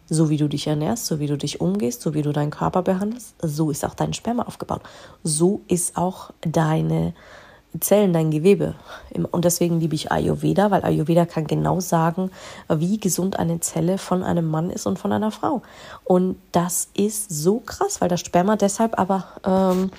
so 0.09 0.31
wie 0.31 0.37
du 0.37 0.47
dich 0.47 0.65
ernährst, 0.65 1.05
so 1.05 1.19
wie 1.19 1.27
du 1.27 1.37
dich 1.37 1.61
umgehst, 1.61 2.01
so 2.01 2.15
wie 2.15 2.23
du 2.23 2.31
deinen 2.31 2.49
Körper 2.49 2.81
behandelst, 2.81 3.35
so 3.43 3.69
ist 3.69 3.85
auch 3.85 3.93
dein 3.93 4.13
Sperma 4.13 4.41
aufgebaut. 4.41 4.81
So 5.23 5.61
ist 5.67 5.97
auch 5.97 6.31
deine 6.41 7.13
Zellen, 7.79 8.13
dein 8.13 8.31
Gewebe. 8.31 8.75
Und 9.31 9.45
deswegen 9.45 9.79
liebe 9.79 9.95
ich 9.95 10.11
Ayurveda, 10.11 10.71
weil 10.71 10.83
Ayurveda 10.83 11.25
kann 11.25 11.47
genau 11.47 11.79
sagen, 11.79 12.29
wie 12.69 12.99
gesund 12.99 13.39
eine 13.39 13.59
Zelle 13.59 13.97
von 13.97 14.23
einem 14.23 14.49
Mann 14.49 14.69
ist 14.69 14.85
und 14.85 14.99
von 14.99 15.11
einer 15.11 15.31
Frau. 15.31 15.61
Und 16.03 16.37
das 16.51 16.89
ist 16.95 17.29
so 17.29 17.59
krass, 17.59 18.01
weil 18.01 18.09
das 18.09 18.21
Sperma 18.21 18.55
deshalb 18.55 18.99
aber 18.99 19.25
ähm, 19.45 19.91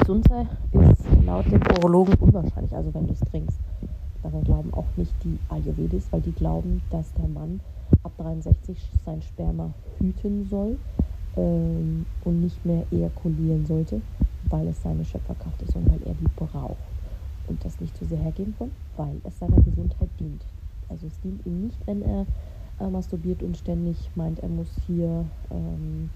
gesund 0.00 0.26
sei, 0.28 0.46
ist 0.80 1.02
laut 1.24 1.46
dem 1.46 1.62
Urologen 1.76 2.14
unwahrscheinlich, 2.14 2.74
also 2.74 2.92
wenn 2.94 3.06
du 3.06 3.12
es 3.12 3.30
trinkst. 3.30 3.58
Daran 4.22 4.44
glauben 4.44 4.74
auch 4.74 4.86
nicht 4.96 5.12
die 5.24 5.38
Ayurvedis, 5.48 6.04
weil 6.10 6.20
die 6.20 6.32
glauben, 6.32 6.82
dass 6.90 7.12
der 7.14 7.28
Mann 7.28 7.60
ab 8.02 8.12
63 8.18 8.76
sein 9.04 9.20
Sperma 9.22 9.70
hüten 9.98 10.46
soll 10.48 10.78
ähm, 11.36 12.06
und 12.24 12.42
nicht 12.42 12.64
mehr 12.64 12.84
ejakulieren 12.90 13.66
sollte 13.66 14.00
weil 14.52 14.68
es 14.68 14.82
seine 14.82 15.04
Schöpferkraft 15.04 15.60
ist 15.62 15.74
und 15.74 15.90
weil 15.90 16.02
er 16.06 16.14
die 16.14 16.28
braucht. 16.36 16.76
Und 17.48 17.64
das 17.64 17.80
nicht 17.80 17.96
zu 17.96 18.04
sehr 18.04 18.18
hergeben 18.18 18.54
kann, 18.58 18.70
weil 18.96 19.20
es 19.24 19.38
seiner 19.38 19.60
Gesundheit 19.62 20.10
dient. 20.20 20.44
Also 20.88 21.06
es 21.06 21.18
dient 21.20 21.44
ihm 21.46 21.62
nicht, 21.62 21.78
wenn 21.86 22.02
er 22.02 22.26
äh, 22.78 22.88
masturbiert 22.88 23.42
und 23.42 23.56
ständig 23.56 24.10
meint, 24.14 24.38
er 24.40 24.48
muss 24.48 24.68
hier 24.86 25.24
ähm, 25.50 26.10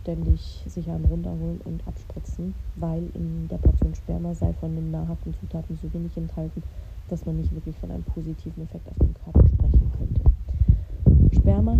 ständig 0.00 0.64
sich 0.66 0.88
einen 0.88 1.04
runterholen 1.04 1.60
und 1.64 1.86
abspritzen, 1.86 2.54
weil 2.76 3.02
in 3.14 3.48
der 3.48 3.58
Portion 3.58 3.94
Sperma 3.94 4.32
sei 4.32 4.52
von 4.54 4.74
den 4.74 4.90
nahrhaften 4.92 5.34
Zutaten 5.34 5.76
so 5.76 5.92
wenig 5.92 6.16
enthalten, 6.16 6.62
dass 7.08 7.26
man 7.26 7.36
nicht 7.36 7.52
wirklich 7.52 7.76
von 7.78 7.90
einem 7.90 8.04
positiven 8.04 8.62
Effekt 8.62 8.88
auf 8.88 8.96
den 8.98 9.14
Körper 9.14 9.42
sprechen 9.48 9.92
könnte. 9.98 11.36
Sperma 11.36 11.76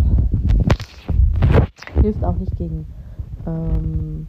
hilft 2.01 2.23
auch 2.23 2.37
nicht 2.37 2.55
gegen 2.57 2.85
ähm, 3.47 4.27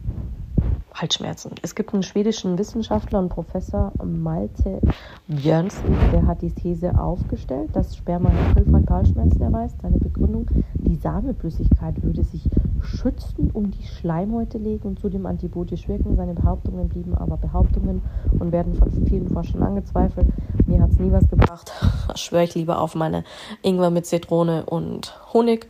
Halsschmerzen. 0.93 1.51
Es 1.61 1.75
gibt 1.75 1.93
einen 1.93 2.03
schwedischen 2.03 2.57
Wissenschaftler 2.57 3.19
und 3.19 3.29
Professor 3.29 3.91
Malte 4.03 4.79
Björnsen, 5.27 5.95
der 6.11 6.25
hat 6.25 6.41
die 6.41 6.51
These 6.51 6.97
aufgestellt, 6.99 7.69
dass 7.73 7.95
Sperma 7.95 8.31
bei 8.53 8.83
Halsschmerzen 8.89 9.41
erweist. 9.41 9.81
Seine 9.81 9.97
Begründung, 9.97 10.47
die 10.75 10.95
Samenflüssigkeit 10.95 12.01
würde 12.03 12.23
sich 12.23 12.49
schützen 12.81 13.49
um 13.53 13.71
die 13.71 13.85
Schleimhäute 13.85 14.57
legen 14.57 14.89
und 14.89 14.99
zudem 14.99 15.25
antibiotisch 15.25 15.87
wirken. 15.87 16.15
Seine 16.15 16.33
Behauptungen 16.33 16.89
blieben 16.89 17.15
aber 17.15 17.37
Behauptungen 17.37 18.01
und 18.39 18.51
werden 18.51 18.75
von 18.75 18.91
vielen 19.07 19.29
Forschern 19.29 19.63
angezweifelt. 19.63 20.27
Mir 20.65 20.81
hat 20.81 20.91
es 20.91 20.99
nie 20.99 21.11
was 21.11 21.27
gebracht. 21.29 21.71
Schwöre 22.15 22.43
ich 22.43 22.55
lieber 22.55 22.79
auf 22.79 22.95
meine 22.95 23.23
Ingwer 23.61 23.89
mit 23.89 24.05
Zitrone 24.05 24.65
und 24.65 25.17
Honig 25.33 25.67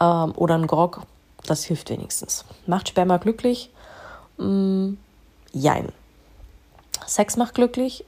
ähm, 0.00 0.32
oder 0.36 0.56
ein 0.56 0.66
Grog. 0.66 1.02
Das 1.46 1.64
hilft 1.64 1.90
wenigstens. 1.90 2.44
Macht 2.66 2.88
Sperma 2.88 3.18
glücklich? 3.18 3.70
Mm, 4.36 4.94
jein. 5.52 5.88
Sex 7.06 7.36
macht 7.36 7.54
glücklich, 7.54 8.04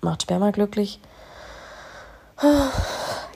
macht 0.00 0.22
Sperma 0.22 0.50
glücklich. 0.50 1.00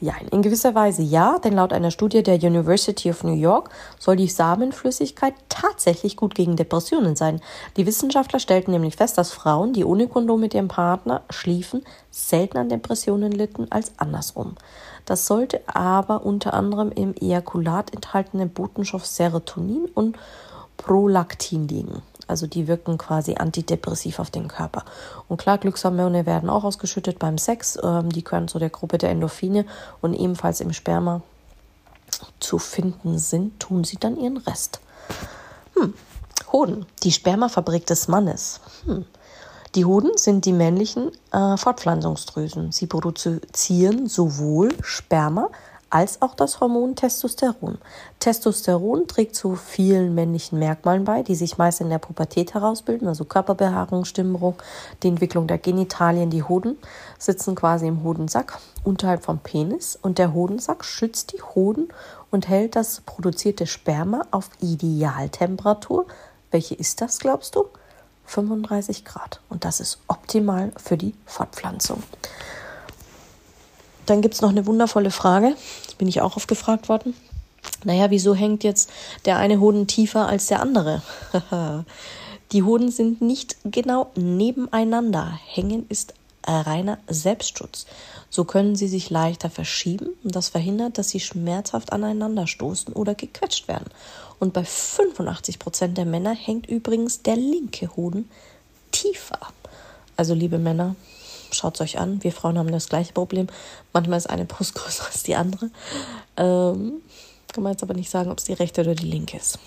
Jein, 0.00 0.28
in 0.30 0.42
gewisser 0.42 0.74
Weise 0.74 1.00
ja, 1.00 1.38
denn 1.38 1.54
laut 1.54 1.72
einer 1.72 1.90
Studie 1.90 2.22
der 2.22 2.34
University 2.34 3.08
of 3.10 3.24
New 3.24 3.34
York 3.34 3.70
soll 3.98 4.16
die 4.16 4.28
Samenflüssigkeit 4.28 5.32
tatsächlich 5.48 6.16
gut 6.16 6.34
gegen 6.34 6.56
Depressionen 6.56 7.16
sein. 7.16 7.40
Die 7.76 7.86
Wissenschaftler 7.86 8.38
stellten 8.38 8.72
nämlich 8.72 8.96
fest, 8.96 9.16
dass 9.16 9.32
Frauen, 9.32 9.72
die 9.72 9.84
ohne 9.84 10.08
Kondom 10.08 10.40
mit 10.40 10.54
ihrem 10.54 10.68
Partner 10.68 11.22
schliefen, 11.30 11.82
selten 12.10 12.58
an 12.58 12.68
Depressionen 12.68 13.32
litten 13.32 13.68
als 13.70 13.92
andersrum. 13.96 14.56
Das 15.06 15.26
sollte 15.26 15.60
aber 15.66 16.26
unter 16.26 16.52
anderem 16.52 16.90
im 16.90 17.14
Ejakulat 17.14 17.94
enthaltenen 17.94 18.50
Botenstoff 18.50 19.06
Serotonin 19.06 19.86
und 19.94 20.18
Prolaktin 20.76 21.68
liegen. 21.68 22.02
Also 22.28 22.46
die 22.46 22.66
wirken 22.66 22.98
quasi 22.98 23.36
antidepressiv 23.36 24.18
auf 24.18 24.30
den 24.30 24.48
Körper. 24.48 24.84
Und 25.28 25.38
klar, 25.38 25.58
Glückshormone 25.58 26.26
werden 26.26 26.50
auch 26.50 26.64
ausgeschüttet 26.64 27.18
beim 27.18 27.38
Sex. 27.38 27.78
Ähm, 27.82 28.10
die 28.10 28.22
können 28.22 28.48
zu 28.48 28.58
der 28.58 28.70
Gruppe 28.70 28.98
der 28.98 29.10
Endorphine 29.10 29.64
und 30.00 30.14
ebenfalls 30.14 30.60
im 30.60 30.72
Sperma 30.72 31.22
zu 32.40 32.58
finden 32.58 33.18
sind, 33.18 33.60
tun 33.60 33.84
sie 33.84 33.96
dann 33.96 34.18
ihren 34.18 34.38
Rest. 34.38 34.80
Hm. 35.74 35.94
Hoden, 36.52 36.86
die 37.02 37.12
Spermafabrik 37.12 37.86
des 37.86 38.08
Mannes. 38.08 38.60
Hm. 38.84 39.04
Die 39.74 39.84
Hoden 39.84 40.16
sind 40.16 40.46
die 40.46 40.52
männlichen 40.52 41.10
äh, 41.32 41.56
Fortpflanzungsdrüsen. 41.56 42.72
Sie 42.72 42.86
produzieren 42.86 44.06
sowohl 44.06 44.72
Sperma 44.82 45.50
als 45.90 46.20
auch 46.22 46.34
das 46.34 46.60
Hormon 46.60 46.96
Testosteron. 46.96 47.78
Testosteron 48.18 49.06
trägt 49.06 49.36
zu 49.36 49.56
vielen 49.56 50.14
männlichen 50.14 50.58
Merkmalen 50.58 51.04
bei, 51.04 51.22
die 51.22 51.34
sich 51.34 51.58
meist 51.58 51.80
in 51.80 51.90
der 51.90 51.98
Pubertät 51.98 52.54
herausbilden, 52.54 53.08
also 53.08 53.24
Körperbehaarung, 53.24 54.04
Stimmbruch, 54.04 54.54
die 55.02 55.08
Entwicklung 55.08 55.46
der 55.46 55.58
Genitalien, 55.58 56.30
die 56.30 56.42
Hoden 56.42 56.76
sitzen 57.18 57.54
quasi 57.54 57.86
im 57.86 58.02
Hodensack 58.02 58.58
unterhalb 58.84 59.24
vom 59.24 59.38
Penis 59.38 59.98
und 60.00 60.18
der 60.18 60.34
Hodensack 60.34 60.84
schützt 60.84 61.32
die 61.32 61.42
Hoden 61.42 61.88
und 62.30 62.48
hält 62.48 62.76
das 62.76 63.00
produzierte 63.06 63.66
Sperma 63.66 64.22
auf 64.30 64.50
Idealtemperatur. 64.60 66.06
Welche 66.50 66.74
ist 66.74 67.00
das, 67.00 67.18
glaubst 67.18 67.54
du? 67.54 67.66
35 68.26 69.04
Grad. 69.04 69.40
Und 69.48 69.64
das 69.64 69.80
ist 69.80 69.98
optimal 70.08 70.72
für 70.76 70.96
die 70.96 71.14
Fortpflanzung. 71.24 72.02
Dann 74.06 74.22
gibt 74.22 74.34
es 74.34 74.40
noch 74.40 74.50
eine 74.50 74.66
wundervolle 74.66 75.10
Frage, 75.10 75.54
das 75.84 75.94
bin 75.94 76.08
ich 76.08 76.20
auch 76.20 76.36
oft 76.36 76.48
gefragt 76.48 76.88
worden. 76.88 77.14
Naja, 77.84 78.10
wieso 78.10 78.34
hängt 78.34 78.64
jetzt 78.64 78.90
der 79.24 79.36
eine 79.38 79.60
Hoden 79.60 79.86
tiefer 79.86 80.28
als 80.28 80.46
der 80.46 80.60
andere? 80.60 81.02
Die 82.52 82.62
Hoden 82.62 82.92
sind 82.92 83.20
nicht 83.20 83.56
genau 83.64 84.12
nebeneinander. 84.14 85.38
Hängen 85.46 85.84
ist 85.88 86.14
reiner 86.46 86.98
Selbstschutz. 87.08 87.86
So 88.30 88.44
können 88.44 88.76
sie 88.76 88.88
sich 88.88 89.10
leichter 89.10 89.50
verschieben 89.50 90.10
und 90.22 90.36
das 90.36 90.48
verhindert, 90.48 90.98
dass 90.98 91.10
sie 91.10 91.20
schmerzhaft 91.20 91.92
aneinanderstoßen 91.92 92.92
oder 92.92 93.14
gequetscht 93.14 93.66
werden. 93.68 93.90
Und 94.38 94.52
bei 94.52 94.64
85 94.64 95.58
Prozent 95.58 95.98
der 95.98 96.04
Männer 96.04 96.34
hängt 96.34 96.66
übrigens 96.68 97.22
der 97.22 97.36
linke 97.36 97.96
Hoden 97.96 98.28
tiefer. 98.92 99.38
Also 100.16 100.34
liebe 100.34 100.58
Männer, 100.58 100.94
schaut 101.50 101.74
es 101.76 101.80
euch 101.80 101.98
an. 101.98 102.22
Wir 102.22 102.32
Frauen 102.32 102.58
haben 102.58 102.70
das 102.72 102.88
gleiche 102.88 103.12
Problem. 103.12 103.46
Manchmal 103.92 104.18
ist 104.18 104.30
eine 104.30 104.44
Brust 104.44 104.74
größer 104.76 105.06
als 105.06 105.22
die 105.22 105.36
andere. 105.36 105.70
Ähm, 106.36 107.02
kann 107.52 107.62
man 107.62 107.72
jetzt 107.72 107.82
aber 107.82 107.94
nicht 107.94 108.10
sagen, 108.10 108.30
ob 108.30 108.38
es 108.38 108.44
die 108.44 108.52
rechte 108.52 108.82
oder 108.82 108.94
die 108.94 109.06
linke 109.06 109.36
ist. 109.36 109.58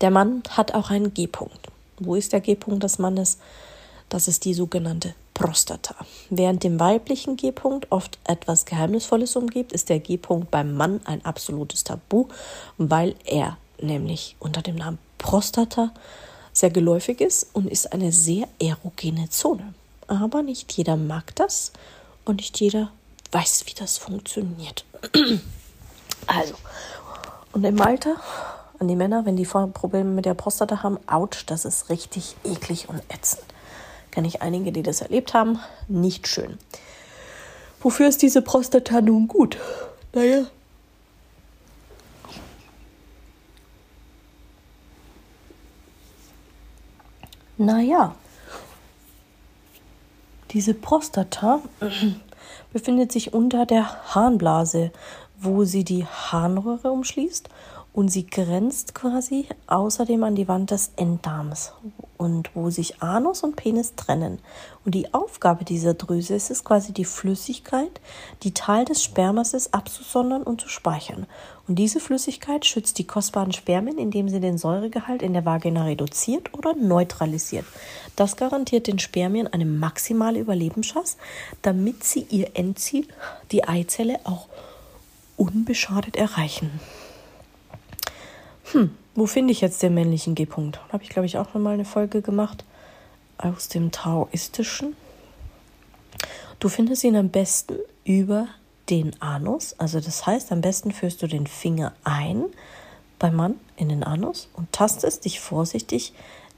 Der 0.00 0.10
Mann 0.10 0.42
hat 0.50 0.74
auch 0.74 0.90
einen 0.90 1.12
G-Punkt. 1.14 1.68
Wo 1.98 2.14
ist 2.14 2.32
der 2.32 2.40
G-Punkt 2.40 2.82
des 2.82 2.98
Mannes? 2.98 3.38
Das 4.08 4.28
ist 4.28 4.44
die 4.44 4.54
sogenannte 4.54 5.14
Prostata. 5.34 5.94
Während 6.28 6.64
dem 6.64 6.80
weiblichen 6.80 7.36
G-Punkt 7.36 7.86
oft 7.90 8.18
etwas 8.24 8.64
Geheimnisvolles 8.64 9.36
umgibt, 9.36 9.72
ist 9.72 9.88
der 9.88 10.00
G-Punkt 10.00 10.50
beim 10.50 10.74
Mann 10.74 11.00
ein 11.04 11.24
absolutes 11.24 11.84
Tabu, 11.84 12.28
weil 12.76 13.14
er 13.24 13.56
nämlich 13.80 14.36
unter 14.38 14.62
dem 14.62 14.76
Namen 14.76 14.98
Prostata 15.18 15.92
sehr 16.52 16.70
geläufig 16.70 17.20
ist 17.20 17.48
und 17.54 17.70
ist 17.70 17.92
eine 17.92 18.12
sehr 18.12 18.48
erogene 18.58 19.28
Zone. 19.30 19.74
Aber 20.10 20.42
nicht 20.42 20.72
jeder 20.72 20.96
mag 20.96 21.36
das 21.36 21.70
und 22.24 22.38
nicht 22.38 22.58
jeder 22.58 22.90
weiß, 23.30 23.62
wie 23.66 23.74
das 23.74 23.96
funktioniert. 23.96 24.84
also, 26.26 26.54
und 27.52 27.62
im 27.62 27.80
Alter 27.80 28.16
an 28.80 28.88
die 28.88 28.96
Männer, 28.96 29.24
wenn 29.24 29.36
die 29.36 29.44
Probleme 29.44 30.10
mit 30.10 30.24
der 30.24 30.34
Prostata 30.34 30.82
haben, 30.82 30.98
ouch, 31.06 31.44
das 31.46 31.64
ist 31.64 31.90
richtig 31.90 32.34
eklig 32.42 32.88
und 32.88 33.00
ätzend. 33.08 33.44
Kenne 34.10 34.26
ich 34.26 34.42
einige, 34.42 34.72
die 34.72 34.82
das 34.82 35.00
erlebt 35.00 35.32
haben. 35.32 35.60
Nicht 35.86 36.26
schön. 36.26 36.58
Wofür 37.80 38.08
ist 38.08 38.20
diese 38.20 38.42
Prostata 38.42 39.00
nun 39.00 39.28
gut? 39.28 39.58
Naja. 40.12 40.46
Naja. 47.56 48.16
Diese 50.52 50.74
Prostata 50.74 51.60
befindet 52.72 53.12
sich 53.12 53.32
unter 53.32 53.66
der 53.66 54.14
Harnblase, 54.14 54.90
wo 55.38 55.64
sie 55.64 55.84
die 55.84 56.04
Harnröhre 56.04 56.90
umschließt 56.90 57.48
und 57.92 58.08
sie 58.08 58.26
grenzt 58.26 58.94
quasi 58.94 59.46
außerdem 59.66 60.22
an 60.22 60.36
die 60.36 60.46
Wand 60.46 60.70
des 60.70 60.92
Enddarms 60.96 61.72
und 62.16 62.54
wo 62.54 62.70
sich 62.70 63.02
Anus 63.02 63.42
und 63.42 63.56
Penis 63.56 63.94
trennen. 63.96 64.38
Und 64.84 64.94
die 64.94 65.12
Aufgabe 65.12 65.64
dieser 65.64 65.94
Drüse 65.94 66.34
ist 66.34 66.50
es 66.50 66.62
quasi 66.62 66.92
die 66.92 67.04
Flüssigkeit, 67.04 68.00
die 68.42 68.54
Teil 68.54 68.84
des 68.84 69.02
Spermas 69.02 69.54
ist, 69.54 69.74
abzusondern 69.74 70.42
und 70.42 70.60
zu 70.60 70.68
speichern. 70.68 71.26
Und 71.66 71.76
diese 71.76 71.98
Flüssigkeit 71.98 72.64
schützt 72.64 72.98
die 72.98 73.06
kostbaren 73.06 73.52
Spermien, 73.52 73.98
indem 73.98 74.28
sie 74.28 74.40
den 74.40 74.58
Säuregehalt 74.58 75.22
in 75.22 75.32
der 75.32 75.44
Vagina 75.44 75.84
reduziert 75.84 76.54
oder 76.54 76.74
neutralisiert. 76.74 77.64
Das 78.16 78.36
garantiert 78.36 78.86
den 78.86 78.98
Spermien 78.98 79.46
eine 79.46 79.66
maximale 79.66 80.38
Überlebenschance, 80.38 81.16
damit 81.62 82.04
sie 82.04 82.26
ihr 82.30 82.50
Endziel, 82.54 83.06
die 83.50 83.66
Eizelle, 83.66 84.20
auch 84.24 84.46
unbeschadet 85.36 86.16
erreichen. 86.16 86.80
Hm, 88.72 88.90
wo 89.14 89.26
finde 89.26 89.52
ich 89.52 89.60
jetzt 89.60 89.82
den 89.82 89.94
männlichen 89.94 90.34
G-Punkt? 90.34 90.80
Habe 90.92 91.02
ich, 91.02 91.08
glaube 91.08 91.26
ich, 91.26 91.38
auch 91.38 91.54
nochmal 91.54 91.74
eine 91.74 91.84
Folge 91.84 92.22
gemacht 92.22 92.64
aus 93.38 93.68
dem 93.68 93.90
Taoistischen. 93.90 94.94
Du 96.58 96.68
findest 96.68 97.04
ihn 97.04 97.16
am 97.16 97.30
besten 97.30 97.76
über 98.04 98.48
den 98.90 99.20
Anus. 99.20 99.74
Also 99.78 100.00
das 100.00 100.26
heißt, 100.26 100.52
am 100.52 100.60
besten 100.60 100.92
führst 100.92 101.22
du 101.22 101.26
den 101.26 101.46
Finger 101.46 101.92
ein 102.04 102.44
beim 103.18 103.36
Mann 103.36 103.54
in 103.76 103.88
den 103.88 104.02
Anus 104.02 104.48
und 104.54 104.72
tastest 104.72 105.24
dich 105.24 105.40
vorsichtig 105.40 106.12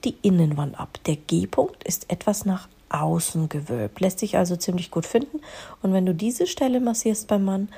die 0.04 0.16
Innenwand 0.22 0.78
ab. 0.78 0.98
Der 1.06 1.16
G-Punkt 1.16 1.84
ist 1.84 2.10
etwas 2.10 2.44
nach 2.44 2.68
außen 2.88 3.48
gewölbt, 3.48 4.00
lässt 4.00 4.18
sich 4.18 4.36
also 4.36 4.56
ziemlich 4.56 4.90
gut 4.90 5.06
finden. 5.06 5.40
Und 5.82 5.92
wenn 5.92 6.06
du 6.06 6.14
diese 6.14 6.46
Stelle 6.46 6.80
massierst 6.80 7.28
beim 7.28 7.44
Mann, 7.44 7.68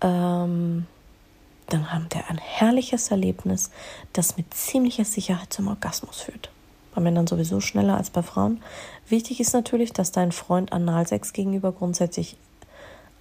ähm, 0.00 0.86
dann 1.68 1.92
haben 1.92 2.06
wir 2.10 2.28
ein 2.28 2.38
herrliches 2.38 3.10
Erlebnis, 3.10 3.70
das 4.12 4.36
mit 4.36 4.54
ziemlicher 4.54 5.04
Sicherheit 5.04 5.52
zum 5.52 5.68
Orgasmus 5.68 6.20
führt. 6.20 6.50
Bei 6.94 7.00
Männern 7.00 7.26
sowieso 7.26 7.60
schneller 7.60 7.96
als 7.96 8.10
bei 8.10 8.22
Frauen. 8.22 8.62
Wichtig 9.08 9.40
ist 9.40 9.52
natürlich, 9.52 9.92
dass 9.92 10.10
dein 10.10 10.32
Freund 10.32 10.72
Analsex 10.72 11.32
gegenüber 11.32 11.72
grundsätzlich 11.72 12.36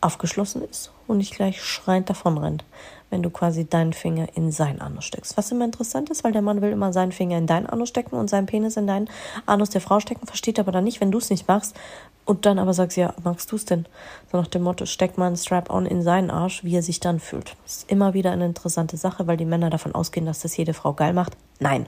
aufgeschlossen 0.01 0.61
ist 0.63 0.91
und 1.07 1.17
nicht 1.17 1.35
gleich 1.35 1.61
schreiend 1.61 2.09
davonrennt, 2.09 2.63
wenn 3.09 3.23
du 3.23 3.29
quasi 3.29 3.65
deinen 3.65 3.93
Finger 3.93 4.27
in 4.35 4.51
sein 4.51 4.81
Anus 4.81 5.05
steckst. 5.05 5.37
Was 5.37 5.51
immer 5.51 5.65
interessant 5.65 6.09
ist, 6.09 6.23
weil 6.23 6.31
der 6.31 6.41
Mann 6.41 6.61
will 6.61 6.71
immer 6.71 6.93
seinen 6.93 7.11
Finger 7.11 7.37
in 7.37 7.47
deinen 7.47 7.67
Anus 7.67 7.89
stecken 7.89 8.15
und 8.15 8.29
seinen 8.29 8.45
Penis 8.45 8.77
in 8.77 8.87
deinen 8.87 9.09
Anus 9.45 9.69
der 9.69 9.81
Frau 9.81 9.99
stecken, 9.99 10.27
versteht 10.27 10.59
aber 10.59 10.71
dann 10.71 10.83
nicht, 10.83 11.01
wenn 11.01 11.11
du 11.11 11.17
es 11.17 11.29
nicht 11.29 11.47
machst 11.47 11.75
und 12.25 12.45
dann 12.45 12.59
aber 12.59 12.73
sagst, 12.73 12.97
ja, 12.97 13.13
magst 13.23 13.51
du 13.51 13.55
es 13.55 13.65
denn? 13.65 13.85
So 14.31 14.37
nach 14.37 14.47
dem 14.47 14.63
Motto, 14.63 14.85
steck 14.85 15.17
mal 15.17 15.27
einen 15.27 15.37
Strap-on 15.37 15.85
in 15.85 16.01
seinen 16.01 16.29
Arsch, 16.29 16.63
wie 16.63 16.75
er 16.75 16.83
sich 16.83 16.99
dann 16.99 17.19
fühlt. 17.19 17.55
Das 17.63 17.77
ist 17.77 17.91
immer 17.91 18.13
wieder 18.13 18.31
eine 18.31 18.45
interessante 18.45 18.97
Sache, 18.97 19.27
weil 19.27 19.37
die 19.37 19.45
Männer 19.45 19.69
davon 19.69 19.95
ausgehen, 19.95 20.25
dass 20.25 20.39
das 20.39 20.57
jede 20.57 20.73
Frau 20.73 20.93
geil 20.93 21.13
macht. 21.13 21.37
Nein, 21.59 21.87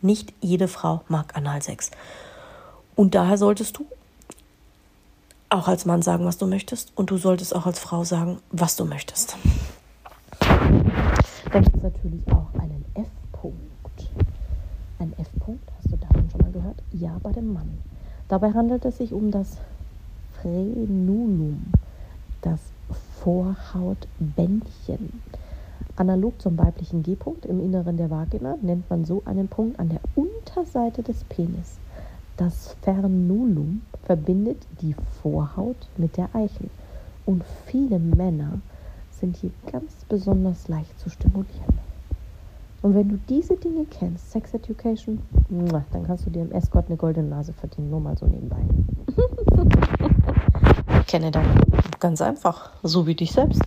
nicht 0.00 0.32
jede 0.40 0.68
Frau 0.68 1.02
mag 1.08 1.36
Analsex. 1.36 1.90
Und 2.94 3.14
daher 3.14 3.38
solltest 3.38 3.78
du 3.78 3.86
auch 5.48 5.66
als 5.68 5.84
Mann 5.84 6.02
sagen, 6.02 6.24
was 6.24 6.38
du 6.38 6.46
möchtest. 6.46 6.92
Und 6.94 7.10
du 7.10 7.18
solltest 7.18 7.54
auch 7.54 7.66
als 7.66 7.78
Frau 7.78 8.04
sagen, 8.04 8.38
was 8.52 8.76
du 8.76 8.84
möchtest. 8.84 9.36
Dann 10.60 11.64
gibt 11.64 11.76
es 11.76 11.82
natürlich 11.82 12.22
auch 12.30 12.52
einen 12.60 12.84
F-Punkt. 12.94 14.10
Ein 14.98 15.12
F-Punkt, 15.18 15.64
hast 15.76 15.92
du 15.92 15.96
davon 15.96 16.28
schon 16.30 16.40
mal 16.42 16.52
gehört? 16.52 16.82
Ja, 16.92 17.18
bei 17.22 17.32
dem 17.32 17.52
Mann. 17.52 17.78
Dabei 18.28 18.52
handelt 18.52 18.84
es 18.84 18.98
sich 18.98 19.12
um 19.12 19.30
das 19.30 19.56
Frenulum, 20.40 21.64
das 22.42 22.60
Vorhautbändchen. 23.22 25.22
Analog 25.96 26.40
zum 26.40 26.56
weiblichen 26.56 27.02
G-Punkt 27.02 27.46
im 27.46 27.60
Inneren 27.60 27.96
der 27.96 28.10
Vagina 28.10 28.56
nennt 28.62 28.88
man 28.88 29.04
so 29.04 29.22
einen 29.24 29.48
Punkt 29.48 29.78
an 29.78 29.88
der 29.88 30.00
Unterseite 30.14 31.02
des 31.02 31.24
Penis. 31.24 31.78
Das 32.36 32.76
Fernulum 32.82 33.82
verbindet 34.04 34.58
die 34.80 34.94
Vorhaut 35.22 35.88
mit 35.96 36.16
der 36.16 36.28
Eichel 36.34 36.70
und 37.26 37.44
viele 37.66 37.98
Männer 37.98 38.60
sind 39.20 39.36
hier 39.36 39.50
ganz 39.70 39.92
besonders 40.08 40.68
leicht 40.68 40.98
zu 40.98 41.10
stimulieren. 41.10 41.78
Und 42.82 42.94
wenn 42.94 43.08
du 43.10 43.18
diese 43.28 43.56
Dinge 43.56 43.84
kennst, 43.90 44.30
Sex 44.30 44.54
Education, 44.54 45.20
dann 45.92 46.06
kannst 46.06 46.24
du 46.24 46.30
dir 46.30 46.42
im 46.42 46.52
Escort 46.52 46.86
eine 46.86 46.96
goldene 46.96 47.28
Nase 47.28 47.52
verdienen, 47.52 47.90
nur 47.90 48.00
mal 48.00 48.16
so 48.16 48.26
nebenbei. 48.26 48.56
ich 51.00 51.06
kenne 51.06 51.30
dann 51.30 51.60
ganz 51.98 52.22
einfach, 52.22 52.70
so 52.82 53.06
wie 53.06 53.14
dich 53.14 53.32
selbst. 53.32 53.62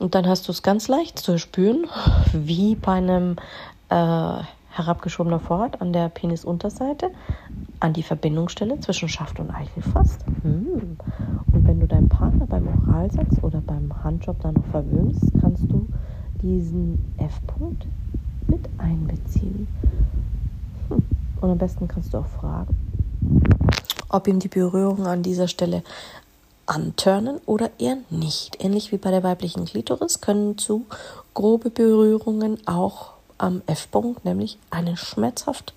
Und 0.00 0.16
dann 0.16 0.26
hast 0.26 0.48
du 0.48 0.52
es 0.52 0.62
ganz 0.62 0.88
leicht 0.88 1.20
zu 1.20 1.38
spüren, 1.38 1.86
wie 2.32 2.74
bei 2.74 2.94
einem 2.94 3.36
äh, 3.88 4.42
herabgeschobener 4.74 5.40
Vorhaut 5.40 5.80
an 5.80 5.92
der 5.92 6.08
Penisunterseite 6.08 7.10
an 7.80 7.92
die 7.92 8.02
Verbindungsstelle 8.02 8.80
zwischen 8.80 9.08
Schaft 9.08 9.38
und 9.40 9.50
Eichel 9.50 9.82
fasst. 9.82 10.24
Hm. 10.42 10.96
Und 11.52 11.66
wenn 11.66 11.80
du 11.80 11.86
deinen 11.86 12.08
Partner 12.08 12.46
beim 12.46 12.66
Oralsex 12.68 13.42
oder 13.42 13.60
beim 13.60 13.92
Handjob 14.02 14.40
dann 14.40 14.54
noch 14.54 14.66
verwöhnst, 14.66 15.32
kannst 15.40 15.64
du 15.70 15.86
diesen 16.42 17.14
F-Punkt 17.18 17.86
mit 18.48 18.68
einbeziehen. 18.78 19.68
Hm. 20.88 21.02
Und 21.40 21.50
am 21.50 21.58
besten 21.58 21.88
kannst 21.88 22.14
du 22.14 22.18
auch 22.18 22.26
fragen, 22.26 22.76
ob 24.08 24.26
ihm 24.28 24.38
die 24.38 24.48
Berührung 24.48 25.06
an 25.06 25.22
dieser 25.22 25.48
Stelle 25.48 25.82
antörnen 26.66 27.40
oder 27.46 27.70
eher 27.78 27.98
nicht. 28.10 28.64
Ähnlich 28.64 28.92
wie 28.92 28.96
bei 28.96 29.10
der 29.10 29.22
weiblichen 29.22 29.66
Klitoris 29.66 30.20
können 30.20 30.56
zu 30.56 30.86
grobe 31.34 31.70
Berührungen 31.70 32.58
auch 32.66 33.13
am 33.38 33.62
F-Punkt 33.66 34.24
nämlich 34.24 34.58
einen 34.70 34.96
schmerzhaft 34.96 35.74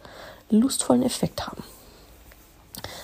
lustvollen 0.49 1.03
Effekt 1.03 1.47
haben. 1.47 1.63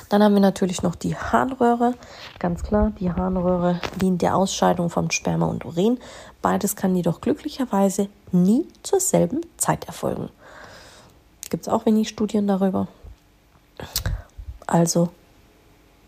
Dann 0.09 0.21
haben 0.21 0.33
wir 0.33 0.41
natürlich 0.41 0.83
noch 0.83 0.95
die 0.95 1.15
Harnröhre. 1.15 1.95
Ganz 2.39 2.63
klar, 2.63 2.91
die 2.99 3.11
Harnröhre 3.11 3.79
dient 3.99 4.21
der 4.21 4.35
Ausscheidung 4.35 4.89
von 4.89 5.09
Sperma 5.11 5.47
und 5.47 5.65
Urin. 5.65 5.99
Beides 6.41 6.75
kann 6.75 6.95
jedoch 6.95 7.21
glücklicherweise 7.21 8.09
nie 8.31 8.67
zur 8.83 8.99
selben 8.99 9.41
Zeit 9.57 9.85
erfolgen. 9.85 10.29
Gibt 11.49 11.67
es 11.67 11.73
auch 11.73 11.85
wenig 11.85 12.09
Studien 12.09 12.47
darüber. 12.47 12.87
Also, 14.67 15.09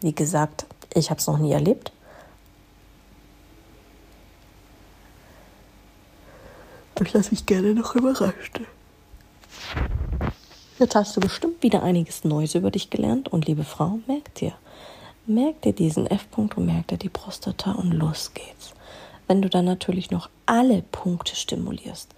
wie 0.02 0.14
gesagt, 0.14 0.66
ich 0.94 1.10
habe 1.10 1.20
es 1.20 1.28
noch 1.28 1.38
nie 1.38 1.52
erlebt. 1.52 1.92
Ich 7.02 7.14
lasse 7.14 7.32
mich 7.32 7.46
gerne 7.46 7.74
noch 7.74 7.94
überraschen. 7.96 8.68
Jetzt 10.80 10.96
hast 10.96 11.16
du 11.16 11.20
bestimmt 11.22 11.62
wieder 11.62 11.84
einiges 11.84 12.24
Neues 12.24 12.56
über 12.56 12.72
dich 12.72 12.90
gelernt 12.90 13.28
und 13.28 13.46
liebe 13.48 13.64
Frau, 13.64 14.00
merk 14.08 14.34
dir, 14.36 14.54
merk 15.26 15.62
dir 15.62 15.74
diesen 15.74 16.08
F-Punkt 16.08 16.58
und 16.58 16.66
merk 16.66 16.88
dir 16.88 16.98
die 16.98 17.10
Prostata 17.10 17.74
und 17.74 17.92
los 17.92 18.32
geht's. 18.34 18.74
Wenn 19.28 19.42
du 19.42 19.50
dann 19.50 19.66
natürlich 19.66 20.10
noch 20.10 20.30
alle 20.46 20.84
Punkte 20.92 21.36
stimulierst, 21.36 22.10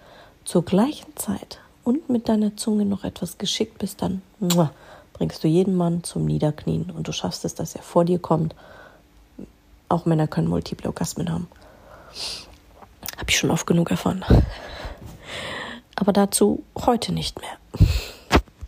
zur 0.44 0.64
gleichen 0.64 1.16
Zeit 1.16 1.58
und 1.82 2.08
mit 2.08 2.28
deiner 2.28 2.56
Zunge 2.56 2.84
noch 2.84 3.04
etwas 3.04 3.38
geschickt 3.38 3.78
bist, 3.78 4.00
dann 4.02 4.22
bringst 5.12 5.42
du 5.42 5.48
jeden 5.48 5.74
Mann 5.74 6.04
zum 6.04 6.24
Niederknien 6.24 6.90
und 6.90 7.08
du 7.08 7.12
schaffst 7.12 7.44
es, 7.44 7.54
dass 7.54 7.74
er 7.74 7.82
vor 7.82 8.04
dir 8.04 8.18
kommt. 8.18 8.54
Auch 9.88 10.06
Männer 10.06 10.28
können 10.28 10.48
multiple 10.48 10.88
Orgasmen 10.88 11.32
haben. 11.32 11.48
Habe 13.18 13.30
ich 13.30 13.38
schon 13.38 13.50
oft 13.50 13.66
genug 13.66 13.90
erfahren. 13.90 14.24
Aber 15.96 16.12
dazu 16.12 16.62
heute 16.76 17.12
nicht 17.12 17.40
mehr. 17.40 17.88